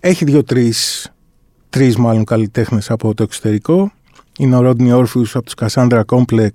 έχει 0.00 0.24
δύο-τρεις 0.24 1.08
τρεις 1.70 1.96
μάλλον 1.96 2.24
καλλιτέχνες 2.24 2.90
από 2.90 3.14
το 3.14 3.22
εξωτερικό 3.22 3.92
είναι 4.38 4.56
ο 4.56 4.60
Ρόντνι 4.60 4.92
Όρφιους 4.92 5.36
από 5.36 5.44
τους 5.44 5.54
Cassandra 5.60 6.02
Complex 6.06 6.50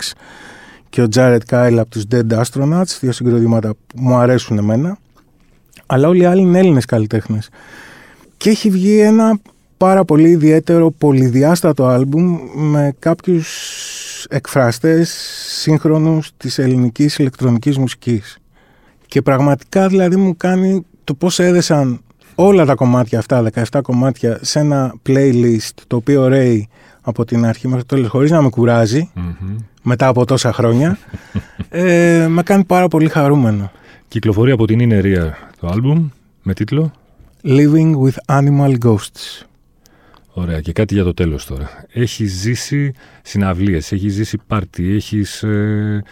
και 0.90 1.02
ο 1.02 1.08
Jared 1.16 1.40
Kyle 1.50 1.76
από 1.80 1.90
τους 1.90 2.04
Dead 2.12 2.42
Astronauts 2.42 2.98
δύο 3.00 3.12
συγκροτήματα 3.12 3.70
που 3.70 3.96
μου 3.96 4.16
αρέσουν 4.16 4.58
εμένα 4.58 4.98
αλλά 5.86 6.08
όλοι 6.08 6.22
οι 6.22 6.26
άλλοι 6.26 6.42
είναι 6.42 6.60
Έλληνες 6.60 6.86
καλλιτέχνες 6.86 7.50
και 8.38 8.50
έχει 8.50 8.70
βγει 8.70 9.00
ένα 9.00 9.40
πάρα 9.78 10.06
πολύ 10.06 10.30
ιδιαίτερο 10.30 10.92
πολυδιάστατο 10.92 11.86
άλμπουμ 11.86 12.40
με 12.54 12.96
κάποιους 13.00 13.48
εκφραστές 14.30 15.10
σύγχρονους 15.48 16.32
της 16.38 16.58
ελληνικής 16.58 17.18
ηλεκτρονικής 17.18 17.78
μουσικής. 17.78 18.38
Και 19.06 19.22
πραγματικά 19.22 19.88
δηλαδή 19.88 20.16
μου 20.16 20.38
κάνει 20.38 20.86
το 21.04 21.14
πώς 21.14 21.40
έδεσαν 21.40 22.02
όλα 22.36 22.66
τα 22.66 22.76
κομμάτια 22.76 23.20
αυτά, 23.20 23.44
17 23.72 23.80
κομμάτια, 23.84 24.40
σε 24.42 24.60
ένα 24.60 24.94
playlist 25.10 25.74
το 25.88 25.96
οποίο 25.96 26.28
ρέει 26.28 26.70
από 27.10 27.26
την 27.26 27.46
αρχή 27.46 27.68
μέχρι 27.68 27.86
το 27.86 27.96
τέλος 27.96 28.10
χωρίς 28.10 28.32
να 28.32 28.42
με 28.42 28.50
κουραζει 28.50 29.12
μετά 29.82 30.08
από 30.08 30.26
τόσα 30.26 30.54
χρόνια, 30.54 30.98
ε, 31.70 32.28
με 32.30 32.44
κάνει 32.44 32.64
πάρα 32.64 32.88
πολύ 32.88 33.10
χαρούμενο. 33.10 33.72
Κυκλοφορεί 34.08 34.52
από 34.52 34.66
την 34.66 34.80
Ινερία 34.80 35.38
το 35.60 35.68
άλμπουμ 35.68 36.10
με 36.42 36.54
τίτλο 36.54 36.92
Living 37.44 37.92
with 37.92 38.40
Animal 38.40 38.74
Ghosts. 38.86 39.46
Ωραία 40.34 40.62
και 40.62 40.72
κάτι 40.72 40.94
για 40.94 41.04
το 41.04 41.14
τέλος 41.14 41.46
τώρα. 41.46 41.70
Έχει 41.94 42.26
ζήσει 42.26 42.94
συναυλίες, 43.22 43.92
έχει 43.92 44.10
ζήσει 44.10 44.38
πάρτι, 44.48 44.96
έχεις 44.96 45.44
ε, 45.44 46.04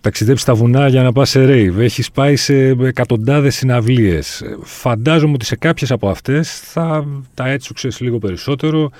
ταξιδέψει 0.00 0.42
στα 0.42 0.54
βουνά 0.54 0.88
για 0.88 1.02
να 1.02 1.12
πας 1.12 1.30
σε 1.30 1.44
ρέιβ, 1.44 1.80
έχεις 1.80 2.10
πάει 2.10 2.36
σε 2.36 2.54
εκατοντάδες 2.68 3.54
συναυλίες. 3.54 4.42
Φαντάζομαι 4.62 5.32
ότι 5.32 5.44
σε 5.44 5.56
κάποιες 5.56 5.90
από 5.90 6.08
αυτές 6.08 6.60
θα 6.60 7.06
τα 7.34 7.48
έτσουξες 7.48 8.00
λίγο 8.00 8.18
περισσότερο, 8.18 8.90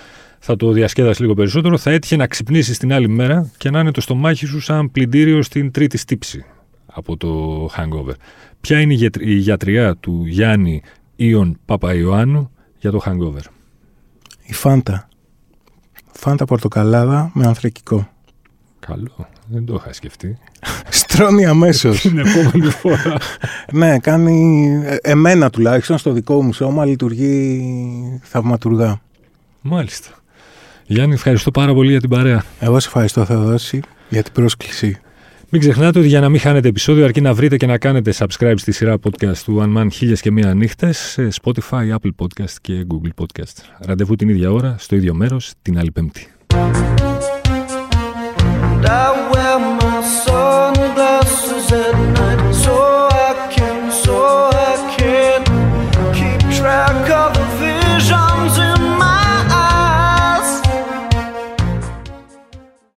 θα 0.45 0.57
το 0.57 0.73
διασκέδασες 0.73 1.19
λίγο 1.19 1.35
περισσότερο, 1.35 1.79
θα 1.79 1.91
έτυχε 1.91 2.17
να 2.17 2.27
ξυπνήσεις 2.27 2.79
την 2.79 2.93
άλλη 2.93 3.09
μέρα 3.09 3.51
και 3.57 3.71
να 3.71 3.81
είναι 3.81 3.91
το 3.91 4.01
στομάχι 4.01 4.47
σου 4.47 4.61
σαν 4.61 4.91
πλυντήριο 4.91 5.43
στην 5.43 5.71
τρίτη 5.71 5.97
στύψη 5.97 6.45
από 6.87 7.17
το 7.17 7.65
hangover. 7.77 8.15
Ποια 8.61 8.81
είναι 8.81 8.95
η 9.21 9.35
γιατριά 9.35 9.97
του 9.97 10.23
Γιάννη 10.27 10.83
Ιων 11.17 11.59
Παπαϊωάννου 11.65 12.51
για 12.79 12.91
το 12.91 13.01
hangover; 13.07 13.45
Η 14.43 14.53
Φάντα. 14.53 15.09
Φάντα 16.13 16.45
πορτοκαλάδα 16.45 17.31
με 17.35 17.47
ανθρακικό. 17.47 18.09
Καλό. 18.79 19.29
Δεν 19.49 19.65
το 19.65 19.75
είχα 19.75 19.93
σκεφτεί. 19.93 20.39
Στρώνει 20.89 21.47
αμέσως. 21.47 22.01
Την 22.03 22.19
επόμενη 22.19 22.71
φορά. 22.71 23.17
ναι, 23.73 23.99
κάνει. 23.99 24.67
Ε, 24.85 24.97
εμένα 25.03 25.51
τουλάχιστον 25.51 25.99
στο 25.99 26.13
δικό 26.13 26.43
μου 26.43 26.53
σώμα 26.53 26.85
λειτουργεί 26.85 28.21
θαυματουργά. 28.23 29.01
Μάλιστα. 29.61 30.22
Γιάννη, 30.93 31.15
ευχαριστώ 31.15 31.51
πάρα 31.51 31.75
πολύ 31.75 31.91
για 31.91 32.01
την 32.01 32.09
παρέα. 32.09 32.45
Εγώ 32.59 32.81
σε 32.81 32.87
ευχαριστώ, 32.87 33.25
Θεοδόση, 33.25 33.81
για 34.09 34.23
την 34.23 34.33
πρόσκληση. 34.33 35.01
Μην 35.49 35.61
ξεχνάτε 35.61 35.99
ότι 35.99 36.09
για 36.09 36.21
να 36.21 36.29
μην 36.29 36.41
χάνετε 36.41 36.69
επεισόδιο, 36.69 37.05
αρκεί 37.05 37.21
να 37.21 37.35
βρείτε 37.35 37.57
και 37.57 37.67
να 37.67 37.79
κάνετε 37.79 38.15
subscribe 38.19 38.55
στη 38.57 38.73
σειρά 38.73 38.99
podcast 39.03 39.37
του 39.37 39.63
One 39.63 39.79
Man 39.79 40.15
και 40.21 40.31
μία 40.31 40.55
νύχτα 40.55 40.93
σε 40.93 41.29
Spotify, 41.43 41.95
Apple 41.95 42.11
Podcast 42.19 42.55
και 42.61 42.87
Google 42.89 43.23
Podcast. 43.23 43.57
Ραντεβού 43.79 44.15
την 44.17 44.29
ίδια 44.29 44.51
ώρα, 44.51 44.77
στο 44.79 44.97
ίδιο 44.97 45.15
μέρος 45.15 45.53
την 45.63 45.79
άλλη 45.79 45.91
Πέμπτη. 45.91 46.27
I 48.85 49.11
wear 49.33 49.59
my 49.79 50.01
sunglasses. 50.25 52.22